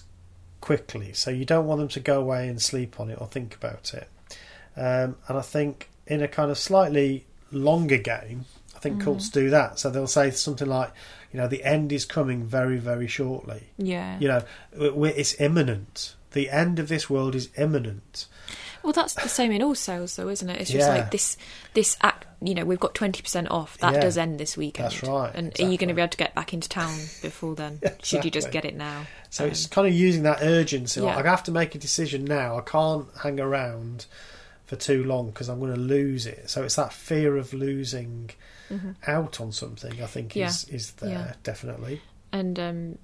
[0.60, 1.12] quickly.
[1.12, 3.94] So you don't want them to go away and sleep on it or think about
[3.94, 4.08] it.
[4.76, 8.44] Um, and I think in a kind of slightly longer game,
[8.76, 9.78] I think cults do that.
[9.78, 10.92] So they'll say something like,
[11.32, 13.70] you know, the end is coming very, very shortly.
[13.76, 14.18] Yeah.
[14.18, 14.42] You know,
[15.04, 16.14] it's imminent.
[16.32, 18.26] The end of this world is imminent.
[18.82, 20.60] Well, that's the same in all sales, though, isn't it?
[20.60, 20.94] It's just Yeah.
[20.94, 21.36] like this.
[21.74, 22.26] This act.
[22.42, 23.76] You know, we've got twenty percent off.
[23.78, 24.00] That Yeah.
[24.00, 24.90] does end this weekend.
[24.92, 27.54] That's right, And are you going to be able to get back into town before
[27.54, 27.80] then?
[28.02, 29.06] Should you just get it now?
[29.28, 31.00] So Um, it's kind of using that urgency.
[31.00, 31.22] Like, Yeah.
[31.22, 32.56] I have to make a decision now.
[32.56, 34.06] I can't hang around
[34.64, 36.48] for too long because I'm going to lose it.
[36.48, 38.30] So it's that fear of losing
[38.70, 38.94] mhm.
[39.06, 40.00] out on something.
[40.02, 40.46] I think Yeah.
[40.48, 42.00] is is there definitely.
[42.32, 42.98] And um,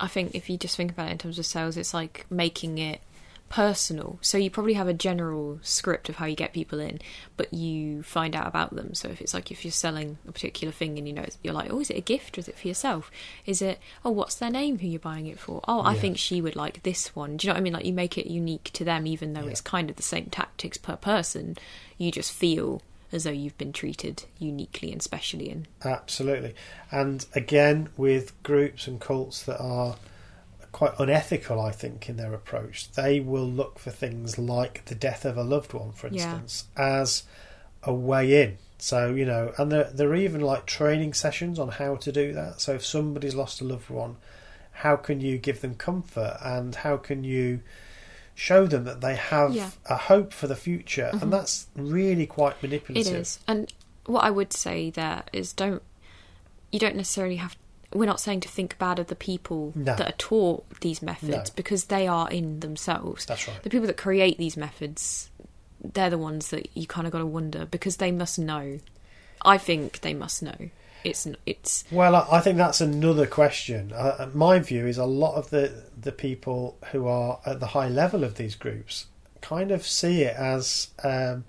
[0.00, 2.78] I think if you just think about it in terms of sales, it's like making
[2.78, 3.00] it
[3.48, 4.18] personal.
[4.20, 7.00] So you probably have a general script of how you get people in,
[7.36, 8.94] but you find out about them.
[8.94, 11.72] So if it's like if you're selling a particular thing and you know you're like,
[11.72, 13.10] oh, is it a gift or is it for yourself?
[13.46, 14.78] Is it oh, what's their name?
[14.78, 15.60] Who you're buying it for?
[15.66, 16.00] Oh, I Yeah.
[16.00, 17.36] think she would like this one.
[17.36, 17.72] Do you know what I mean?
[17.72, 19.50] Like you make it unique to them, even though Yeah.
[19.50, 21.56] it's kind of the same tactics per person.
[21.96, 26.54] You just feel as though you've been treated uniquely and specially and Absolutely.
[26.90, 29.96] And again, with groups and cults that are
[30.78, 35.24] quite unethical, I think, in their approach, they will look for things like the death
[35.24, 36.12] of a loved one, for Yeah.
[36.38, 37.24] instance, as
[37.82, 38.58] a way in.
[38.78, 42.32] So, you know, and there, there are even like training sessions on how to do
[42.34, 42.60] that.
[42.60, 44.18] So, if somebody's lost a loved one,
[44.70, 47.60] how can you give them comfort and how can you
[48.36, 49.70] show them that they have Yeah.
[49.86, 51.10] a hope for the future?
[51.12, 51.22] Mhm.
[51.22, 53.12] And that's really quite manipulative.
[53.14, 53.40] It is.
[53.48, 53.72] And
[54.06, 55.82] what I would say there is don't
[56.70, 57.56] you don't necessarily have
[57.94, 59.96] we're not saying to think bad of the people No.
[59.96, 61.54] that are taught these methods No.
[61.56, 63.24] because they are in themselves.
[63.26, 63.62] That's right.
[63.62, 65.30] The people that create these methods
[65.80, 68.80] they're the ones that you kind of got to wonder because they must know.
[69.42, 70.70] I think they must know.
[71.04, 73.92] It's it's Well, I I think that's another question.
[73.92, 77.88] Uh, my view is a lot of the the people who are at the high
[77.88, 79.06] level of these groups
[79.40, 81.44] kind of see it as um,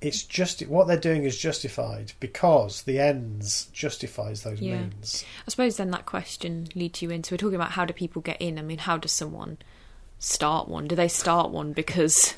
[0.00, 4.78] it's just what they're doing is justified because the ends justifies those Yeah.
[4.80, 5.24] means.
[5.46, 8.40] I suppose then that question leads you into we're talking about how do people get
[8.40, 8.58] in?
[8.58, 9.58] I mean, how does someone
[10.18, 10.88] start one?
[10.88, 12.34] Do they start one because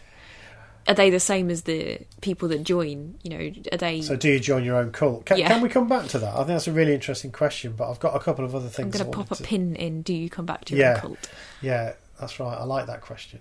[0.89, 3.15] are they the same as the people that join?
[3.23, 4.03] You know, are they?
[4.03, 5.27] So, do you join your own cult?
[5.27, 5.47] Can, Yeah.
[5.47, 6.33] can we come back to that?
[6.35, 9.01] I think that's a really interesting question, but I've got a couple of other things.
[9.01, 10.03] I'm going to pop a to- pin in.
[10.03, 10.95] Do you come back to your Yeah.
[10.95, 11.31] own cult?
[11.61, 12.57] Yeah, that's right.
[12.59, 13.39] I like that question.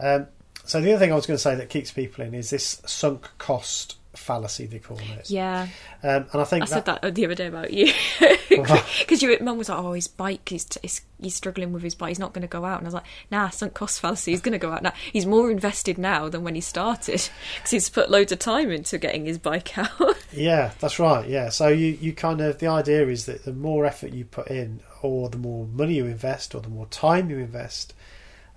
[0.00, 0.26] Um,
[0.70, 2.80] so the other thing I was going to say that keeps people in is this
[2.86, 5.30] sunk cost fallacy they call it.
[5.30, 5.68] Yeah,
[6.02, 7.92] Um, and I think I that, said that the other day about you
[8.48, 12.08] because your mum was like, "Oh, his bike, he's, he's he's struggling with his bike.
[12.08, 14.32] He's not going to go out." And I was like, "Nah, sunk cost fallacy.
[14.32, 14.92] He's going to go out now.
[15.12, 18.98] He's more invested now than when he started because he's put loads of time into
[18.98, 21.28] getting his bike out." Yeah, that's right.
[21.28, 24.48] Yeah, so you, you kind of the idea is that the more effort you put
[24.48, 27.94] in, or the more money you invest, or the more time you invest,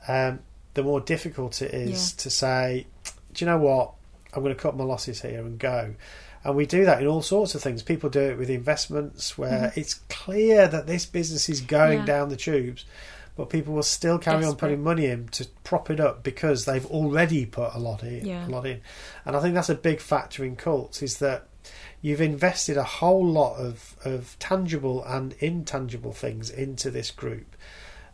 [0.08, 0.40] um,
[0.74, 2.22] the more difficult it is Yeah.
[2.24, 2.88] to say,
[3.34, 3.94] do you know what?
[4.34, 5.96] I'm going to cut my losses here and go.
[6.44, 7.84] And we do that in all sorts of things.
[7.84, 9.80] People do it with investments where mm-hmm.
[9.80, 12.06] it's clear that this business is going Yeah.
[12.06, 12.86] down the tubes,
[13.38, 16.86] but people will still carry on putting money in to prop it up because they've
[16.88, 18.26] already put a lot in.
[18.26, 18.46] Yeah.
[18.46, 18.82] A lot in,
[19.26, 21.48] and I think that's a big factor in cults is that
[22.02, 27.56] you've invested a whole lot of, of tangible and intangible things into this group.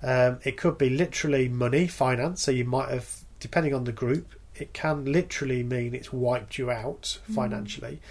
[0.02, 2.42] Um, it could be literally money, finance.
[2.42, 6.72] So you might have, depending on the group, it can literally mean it's wiped you
[6.72, 8.02] out financially.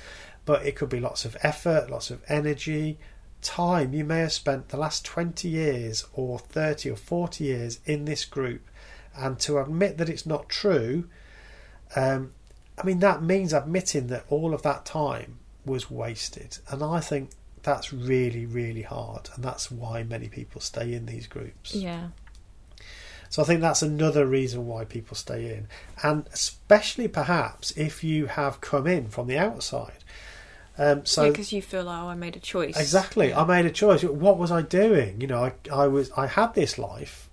[0.44, 2.98] But it could be lots of effort, lots of energy,
[3.42, 3.92] time.
[3.94, 8.24] You may have spent the last 20 years or 30 or 40 years in this
[8.24, 8.62] group.
[9.16, 11.08] And to admit that it's not true,
[11.96, 12.32] um,
[12.78, 16.58] I mean, that means admitting that all of that time was wasted.
[16.70, 17.30] And I think
[17.62, 19.28] that's really, really hard.
[19.34, 21.74] And that's why many people stay in these groups.
[21.74, 22.08] yeah,
[23.30, 25.68] So I think that's another reason why people stay in.
[26.02, 30.04] And especially perhaps if you have come in from the outside.
[30.80, 33.30] Um, so because you feel like, "Oh, I made a choice." Exactly.
[33.30, 33.40] Yeah.
[33.40, 34.04] I made a choice.
[34.04, 35.20] What was I doing?
[35.20, 37.28] You know, I, I was I had this life.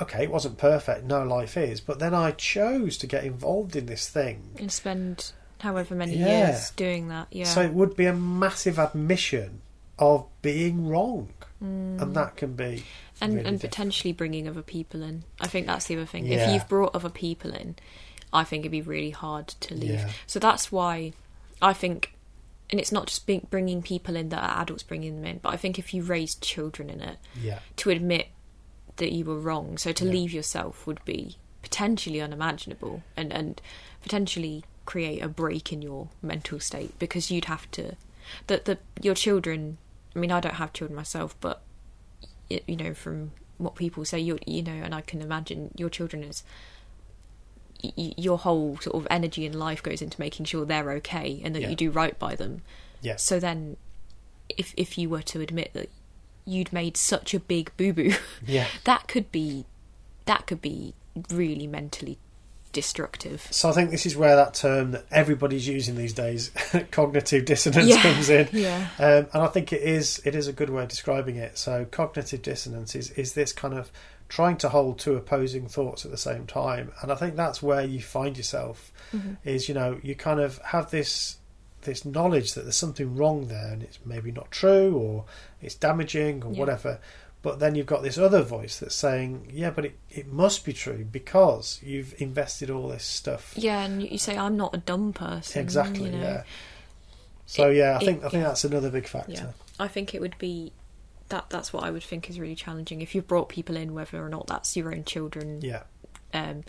[0.00, 1.04] Okay, it wasn't perfect.
[1.04, 4.54] No life is, but then I chose to get involved in this thing.
[4.60, 6.48] and spend however many Yeah.
[6.48, 7.28] years doing that.
[7.30, 9.62] Yeah, So it would be a massive admission
[9.98, 11.30] of being wrong,
[11.60, 12.82] and that can be Mm.
[13.22, 15.24] and really and potentially bringing other people in.
[15.40, 16.26] I think that's the other thing.
[16.26, 16.46] Yeah.
[16.48, 17.76] If you've brought other people in,
[18.32, 19.90] I think it'd be really hard to leave.
[19.90, 20.10] Yeah.
[20.26, 21.12] So that's why
[21.62, 22.12] I think,
[22.68, 25.54] and it's not just being, bringing people in that are adults bringing them in, but
[25.54, 28.28] I think if you raised children in it, yeah, to admit
[28.96, 33.62] that you were wrong, so to leave yourself would be potentially unimaginable, and and
[34.02, 37.96] potentially create a break in your mental state because you'd have to
[38.46, 39.78] that the your children.
[40.14, 41.62] I mean, I don't have children myself, but
[42.48, 46.22] you know from what people say you you know and i can imagine your children
[46.22, 46.44] is
[47.82, 51.62] your whole sort of energy in life goes into making sure they're okay and that
[51.62, 51.70] Yeah.
[51.70, 52.62] you do right by them
[53.02, 53.76] yeah, so then
[54.48, 55.90] if if you were to admit that
[56.44, 58.12] you'd made such a big boo boo
[58.46, 58.66] yeah.
[58.84, 59.66] that could be
[60.24, 60.94] that could be
[61.30, 62.18] really mentally
[62.76, 66.50] destructive So I think this is where that term that everybody's using these days,
[66.90, 68.02] cognitive dissonance, Yeah.
[68.02, 68.48] comes in.
[68.52, 71.56] yeah Um, and I think it is it is a good way of describing it.
[71.58, 73.90] So cognitive dissonance is, is this kind of
[74.28, 76.92] trying to hold two opposing thoughts at the same time.
[77.00, 78.92] And I think that's where you find yourself
[79.44, 81.38] is, you know, you kind of have this
[81.82, 85.24] this knowledge that there's something wrong there and it's maybe not true or
[85.62, 86.58] it's damaging or Yeah.
[86.58, 86.98] whatever.
[87.46, 90.72] But then you've got this other voice that's saying, Yeah, but it, it must be
[90.72, 93.54] true because you've invested all this stuff.
[93.56, 96.18] yeah and you say i'm not a dumb person Exactly, you know?
[96.18, 96.42] yeah.
[97.46, 98.48] So It- yeah, I it- think I think yeah.
[98.48, 99.32] that's another big factor.
[99.32, 100.72] Yeah, I think it would be
[101.28, 101.48] that.
[101.48, 104.28] That's what I would think is really challenging if you've brought people in, whether or
[104.28, 105.84] not that's your own children, yeah.
[106.34, 106.64] um,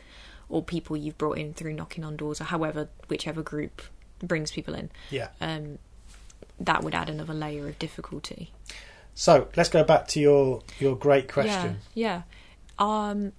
[0.50, 3.82] or people you've brought in through knocking on doors, or however, whichever group
[4.20, 4.92] brings people in.
[5.10, 5.30] Yeah.
[5.42, 5.80] Um,
[6.60, 8.52] that would add another layer of difficulty.
[9.20, 11.80] So let's go back to your your great question.
[11.96, 12.22] Yeah,
[12.80, 13.10] yeah.
[13.10, 13.34] Um,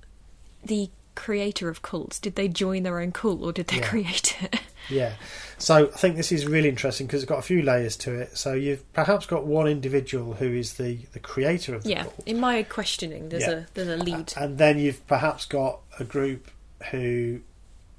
[0.64, 3.89] the creator of cults did they join their own cult or did they Yeah.
[3.89, 4.61] create it?
[4.91, 5.12] Yeah.
[5.59, 8.39] So I think this is really interesting because it's got a few layers to it.
[8.39, 12.03] So you've perhaps got one individual who is the the creator of the yeah.
[12.05, 13.51] cult, In my questioning, there's Yeah.
[13.51, 14.33] a there's a lead.
[14.37, 16.51] and then you've perhaps got a group
[16.91, 17.41] who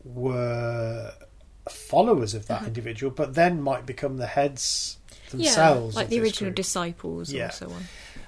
[0.04, 1.14] were
[1.70, 2.68] followers of that Mhm.
[2.68, 4.98] individual, but then might become the heads
[5.34, 5.96] yeah, themselves.
[5.96, 6.56] like the original group.
[6.56, 7.48] disciples Yeah.
[7.48, 7.84] or so on.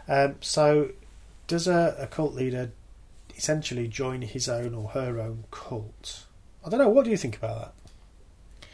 [0.07, 0.89] Um, so,
[1.47, 2.71] does a, a cult leader
[3.37, 6.25] essentially join his own or her own cult?
[6.65, 6.89] I don't know.
[6.89, 8.69] What do you think about that?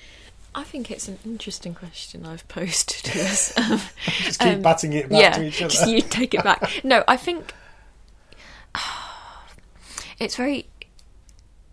[0.56, 3.56] I think it's an interesting question I've posed to us.
[3.58, 3.80] Um,
[4.24, 5.70] Just keep Um, batting it back yeah, to each other.
[5.70, 6.68] just you take it back.
[6.84, 7.54] No, I think
[10.20, 10.68] it's very.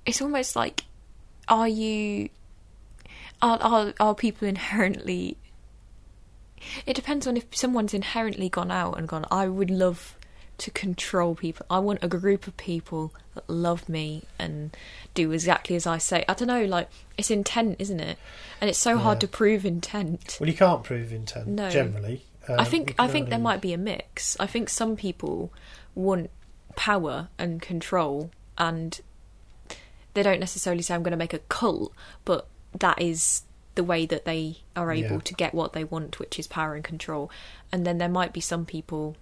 [0.07, 0.85] It's almost like,
[1.49, 2.29] are you?
[3.41, 5.37] Are are are people inherently?
[6.87, 9.27] It depends on if someone's inherently gone out and gone.
[9.31, 10.17] I would love
[10.59, 11.67] to control people.
[11.69, 14.77] I want a group of people that love me and
[15.13, 16.25] do exactly as I say.
[16.29, 16.89] I don't know, like
[17.19, 18.19] it's intent, isn't it?
[18.61, 20.39] And it's so hard to prove intent.
[20.41, 21.69] Well, you can't prove intent No.
[21.71, 22.25] generally.
[22.49, 24.37] Um, I think I think there might be a mix.
[24.39, 25.53] I think some people
[25.95, 26.31] want
[26.77, 29.01] power and control, and
[30.13, 31.93] they don't necessarily say I'm going to make a cult,
[32.25, 32.47] but
[32.79, 33.43] that is
[33.75, 35.21] the way that they are able Yeah.
[35.21, 37.31] to get what they want, which is power and control.
[37.73, 39.17] And then there might be some people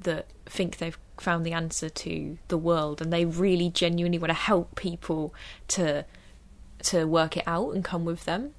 [0.00, 4.34] that think they've found the answer to the world and they really genuinely want to
[4.34, 5.32] help people
[5.68, 6.04] to
[6.82, 8.52] to work it out and come with them.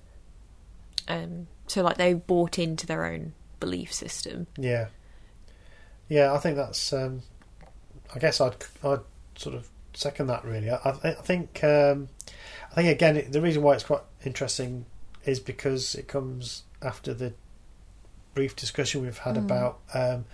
[1.10, 4.48] Um so like they've bought into their own belief system.
[4.58, 4.88] Yeah,
[6.08, 6.34] yeah.
[6.34, 6.94] I think that's.
[6.94, 7.24] Um,
[8.14, 9.00] I guess I'd I'd
[9.36, 10.44] sort of second that.
[10.46, 11.64] Really, I, I, I think.
[11.64, 12.10] Um,
[12.72, 14.86] I think again, the reason why it's quite interesting
[15.26, 17.34] is because it comes after the
[18.34, 19.46] brief discussion we've had Mm.
[19.46, 20.26] about um,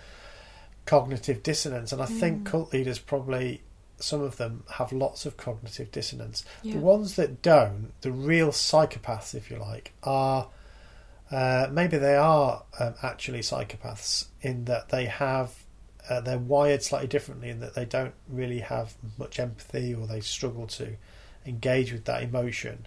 [0.86, 2.46] cognitive dissonance, and I think Mm.
[2.46, 3.62] cult leaders probably
[3.98, 6.42] some of them have lots of cognitive dissonance.
[6.62, 6.72] Yeah.
[6.72, 10.48] The ones that don't, the real psychopaths, if you like, are
[11.30, 15.54] uh, maybe they are um, actually psychopaths in that they have
[16.08, 20.20] uh, they're wired slightly differently in that they don't really have much empathy or they
[20.20, 20.96] struggle to
[21.46, 22.86] engage with that emotion,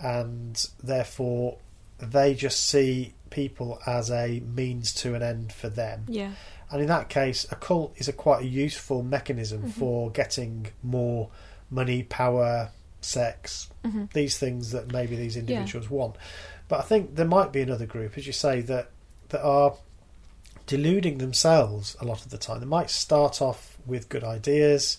[0.00, 1.58] and therefore
[1.98, 6.04] they just see people as a means to an end for them.
[6.08, 6.32] Yeah.
[6.70, 9.70] And in that case, a cult is a quite a useful mechanism Mhm.
[9.70, 11.30] for getting more
[11.70, 12.70] money, power,
[13.00, 16.16] sex, hmm these things that maybe these individuals want.
[16.68, 18.90] But I think there might be another group, as you say, that
[19.28, 19.74] that are
[20.66, 22.58] deluding themselves a lot of the time.
[22.60, 24.98] They might start off with good ideas,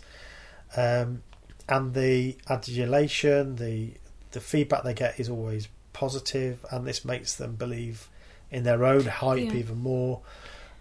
[0.78, 1.24] um,
[1.68, 3.94] and the adulation, the
[4.38, 8.08] the feedback they get is always positive, and this makes them believe
[8.52, 9.54] in their own hype Yeah.
[9.54, 10.22] even more.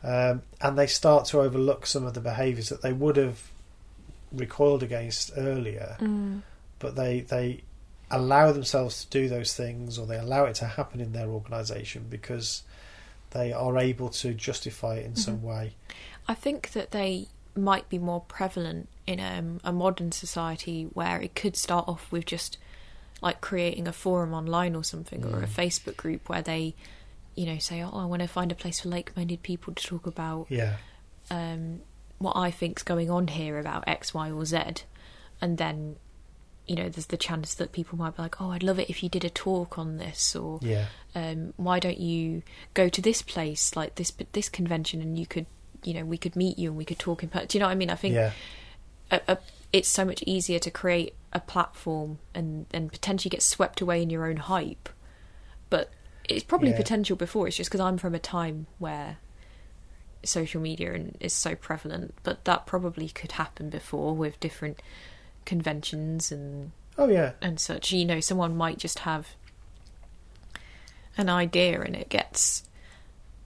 [0.04, 3.40] Um, and they start to overlook some of the behaviours that they would have
[4.30, 6.42] recoiled against earlier Mm.
[6.78, 7.62] but they they
[8.10, 12.04] allow themselves to do those things or they allow it to happen in their organisation
[12.10, 12.62] because
[13.30, 15.74] they are able to justify it in some way.
[16.28, 21.34] I think that they might be more prevalent in um, a modern society where it
[21.34, 22.58] could start off with just
[23.22, 25.48] like creating a forum online or something or a Mm.
[25.48, 26.74] Facebook group where they,
[27.34, 30.06] you know, say, "Oh, I want to find a place for like-minded people to talk
[30.06, 30.76] about Yeah,
[31.30, 31.80] um,
[32.18, 34.58] what I think's going on here about X, Y, or Z,"
[35.40, 35.96] and then.
[36.68, 39.00] You know, there's the chance that people might be like, "Oh, I'd love it if
[39.00, 42.42] you did a talk on this," or yeah, um, why don't you
[42.74, 45.46] go to this place like this this convention and you could
[45.84, 47.66] you know we could meet you and we could talk in person do you know
[47.66, 48.32] what i mean i think yeah,
[49.12, 49.38] a, a,
[49.72, 54.10] it's so much easier to create a platform and and potentially get swept away in
[54.10, 54.88] your own hype
[55.70, 55.90] but
[56.28, 56.76] it's probably Yeah.
[56.76, 59.18] potential before it's just because i'm from a time where
[60.24, 64.80] social media and is so prevalent but that probably could happen before with different
[65.44, 67.92] conventions and oh yeah, and such.
[67.92, 69.28] You know, someone might just have
[71.16, 72.64] an idea and it gets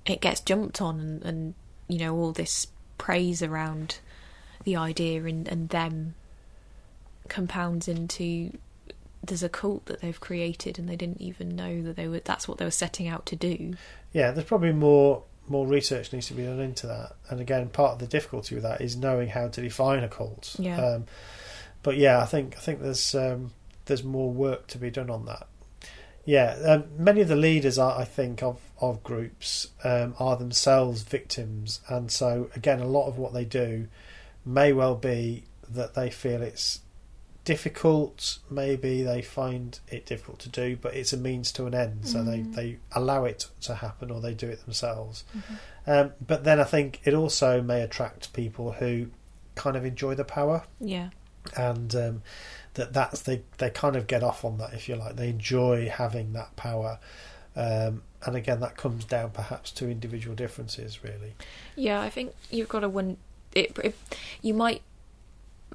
[0.07, 1.55] it gets jumped on and, and
[1.89, 3.99] you know, all this praise around
[4.65, 6.15] the idea and, and them
[7.29, 8.53] compounds into
[9.23, 12.49] there's a cult that they've created and they didn't even know that they were that's
[12.49, 13.75] what they were setting out to do.
[14.13, 14.31] yeah.
[14.31, 17.17] There's probably more more research needs to be done into that.
[17.29, 20.55] And again, part of the difficulty with that is knowing how to define a cult.
[20.59, 20.81] Yeah.
[20.81, 21.07] Um,
[21.83, 23.53] but yeah, I think I think there's um,
[23.87, 25.47] there's more work to be done on that.
[26.25, 31.03] Yeah, um, many of the leaders, are, I think, of of groups um, are themselves
[31.03, 33.89] victims, and so again, a lot of what they do
[34.45, 36.81] may well be that they feel it's
[37.45, 38.39] difficult.
[38.51, 42.23] Maybe they find it difficult to do, but it's a means to an end, so
[42.23, 42.55] they Mm.
[42.55, 45.25] they allow it to happen or they do it themselves.
[45.87, 49.07] Um, but then I think it also may attract people who
[49.55, 51.11] kind of enjoy the power Yeah.
[51.57, 52.23] and um,
[52.75, 55.89] that that's they they kind of get off on that if you like they enjoy
[55.89, 56.99] having that power
[57.57, 61.35] um, and again that comes down perhaps to individual differences really
[61.75, 63.17] Yeah, I think you've got to one.
[63.55, 63.97] It, it,
[64.43, 64.83] you might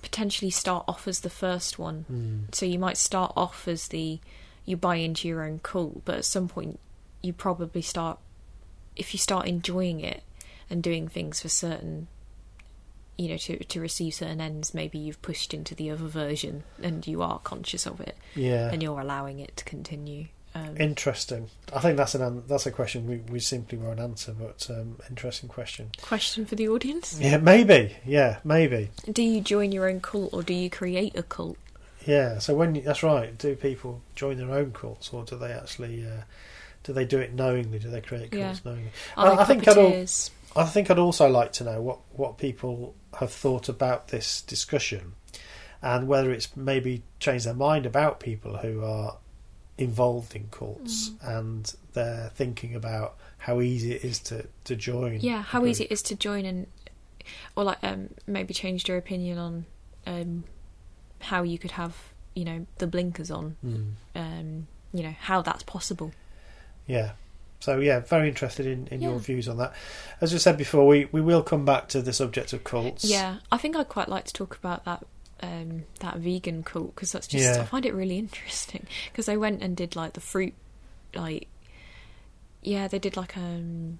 [0.02, 2.56] potentially start off as the first one, mm.
[2.56, 4.20] so you might start off as the
[4.66, 6.80] you buy into your own cult, but at some point
[7.22, 8.20] you probably start
[8.96, 10.24] if you start enjoying it
[10.70, 12.08] and doing things for certain
[13.18, 17.08] you know to to receive certain ends maybe you've pushed into the other version and
[17.08, 18.70] you are conscious of it yeah.
[18.72, 20.26] and you're allowing it to continue
[20.56, 21.50] um, interesting.
[21.74, 25.50] I think that's an that's a question we, we simply won't answer but um, interesting
[25.50, 25.90] question.
[26.02, 27.20] Question for the audience?
[27.20, 27.96] Yeah maybe.
[28.06, 28.90] Yeah maybe.
[29.12, 31.58] Do you join your own cult or do you create a cult?
[32.06, 33.38] Yeah so when you, that's right.
[33.38, 36.22] Do people join their own cults or do they actually uh,
[36.84, 37.78] do they do it knowingly?
[37.80, 38.48] Do they create Yeah.
[38.48, 38.92] cults knowingly?
[39.18, 40.06] Are I- I think I'd al-
[40.58, 45.16] I think I'd also like to know what, what people have thought about this discussion
[45.82, 49.18] and whether it's maybe changed their mind about people who are
[49.78, 51.38] involved in cults Mm.
[51.40, 55.20] and they're thinking about how easy it is to, to join.
[55.22, 56.68] yeah how easy it is to join and
[57.56, 59.66] or like um maybe changed your opinion on
[60.08, 60.44] um
[61.22, 61.96] how you could have
[62.36, 63.92] you know the blinkers on Mm.
[64.16, 66.14] um you know how that's possible.
[66.88, 67.12] Yeah.
[67.60, 69.74] So yeah, very interested in, in your views on that.
[70.22, 73.04] As we said before, we, we will come back to the subject of cults.
[73.04, 75.04] Yeah, I think I'd quite like to talk about that
[75.42, 77.62] um, that vegan cult because that's just Yeah.
[77.62, 80.54] I find it really interesting because they went and did like the fruit,
[81.14, 81.48] like
[82.62, 84.00] yeah, they did like um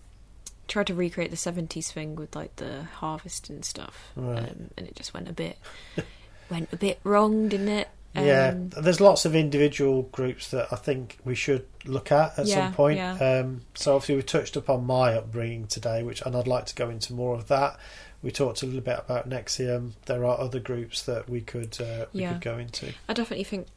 [0.68, 4.40] tried to recreate the seventies thing with like the harvest and stuff, Right.
[4.40, 5.58] um, and it just went a bit
[6.50, 7.90] went a bit wrong, didn't it?
[8.16, 12.46] Yeah, Um, there's lots of individual groups that I think we should look at at
[12.46, 12.98] Yeah, some point.
[12.98, 13.16] yeah.
[13.42, 16.90] Um, so obviously we touched upon my upbringing today, which and I'd like to go
[16.90, 17.78] into more of that.
[18.26, 19.92] We talked a little bit about NXIVM.
[20.08, 22.34] There are other groups that we could uh, we Yeah.
[22.34, 22.92] could go into.
[23.08, 23.68] I definitely think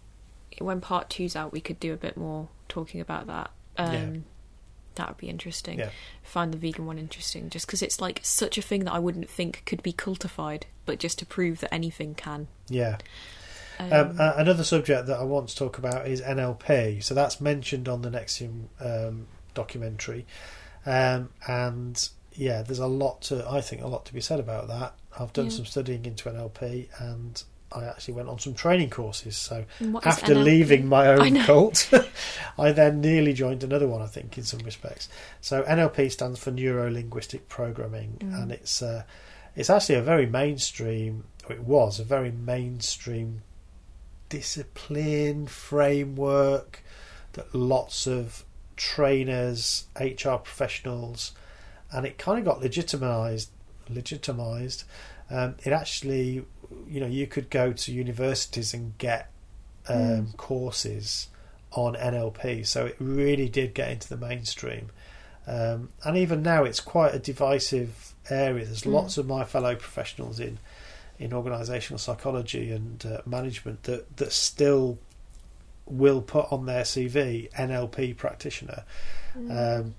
[0.59, 3.51] when part two's out, we could do a bit more talking about that.
[3.77, 4.21] Um, Yeah.
[4.95, 5.79] That would be interesting.
[5.79, 5.91] Yeah.
[6.23, 9.29] Find the vegan one interesting, just because it's like such a thing that I wouldn't
[9.31, 12.49] think could be cultified, but just to prove that anything can.
[12.69, 12.97] Yeah.
[13.79, 17.01] Um, Um, uh, another subject that I want to talk about is NLP.
[17.01, 20.27] So that's mentioned on the NXIVM um, documentary,
[20.87, 22.09] um, and
[22.39, 24.95] yeah, there's a lot to I think a lot to be said about that.
[25.19, 25.51] I've done Yeah.
[25.59, 29.37] some studying into NLP, and I actually went on some training courses.
[29.37, 31.45] So and what is after leaving my own know.
[31.45, 31.91] cult,
[32.59, 34.01] I then nearly joined another one.
[34.01, 35.09] I think in some respects.
[35.41, 38.43] So NLP stands for Neuro Linguistic Programming, Mm.
[38.43, 39.03] and it's uh,
[39.57, 41.25] it's actually a very mainstream.
[41.51, 43.43] It was a very mainstream
[44.29, 46.83] discipline framework
[47.33, 48.45] that lots of
[48.77, 51.33] trainers, HR professionals,
[51.93, 53.49] and it kind of got legitimized.
[53.89, 54.85] Legitimized.
[55.31, 56.45] Um, it actually,
[56.89, 59.31] you know, you could go to universities and get
[59.89, 60.37] um, Mm.
[60.37, 61.29] courses
[61.73, 62.67] on NLP.
[62.67, 64.91] So it really did get into the mainstream.
[65.47, 68.67] Um, and even now, it's quite a divisive area.
[68.67, 68.93] There's Mm.
[68.93, 70.59] lots of my fellow professionals in
[71.19, 74.99] in organisational psychology and uh, management that that still
[75.87, 78.85] will put on their CV NLP practitioner.
[79.37, 79.81] Mm.
[79.81, 79.95] Um,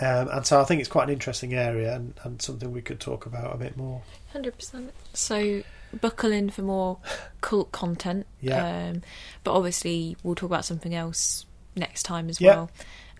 [0.00, 3.00] um, and so I think it's quite an interesting area and, and something we could
[3.00, 4.02] talk about a bit more.
[4.32, 4.92] Hundred percent.
[5.12, 5.62] So
[6.00, 6.98] buckle in for more
[7.40, 8.26] cult content.
[8.40, 8.88] Yeah.
[8.90, 9.02] Um,
[9.44, 11.46] but obviously, we'll talk about something else
[11.76, 12.54] next time as Yeah.
[12.54, 12.70] well.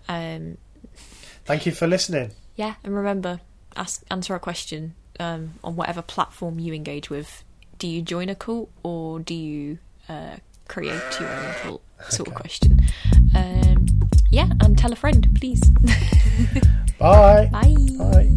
[0.07, 0.57] Um,
[1.45, 2.31] Thank you for listening.
[2.55, 3.39] yeah, and remember,
[3.75, 7.43] ask answer our question um, on whatever platform you engage with.
[7.77, 10.37] Do you join a cult or do you uh,
[10.69, 11.79] create your own?
[12.09, 12.79] Sort of question.
[13.35, 13.85] Um,
[14.29, 15.59] yeah, and tell a friend, please.
[16.99, 17.49] Bye.
[17.51, 17.75] Bye.
[17.97, 18.29] Bye.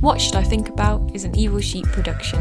[0.00, 2.40] What Should I Think About is an Evil Sheep production.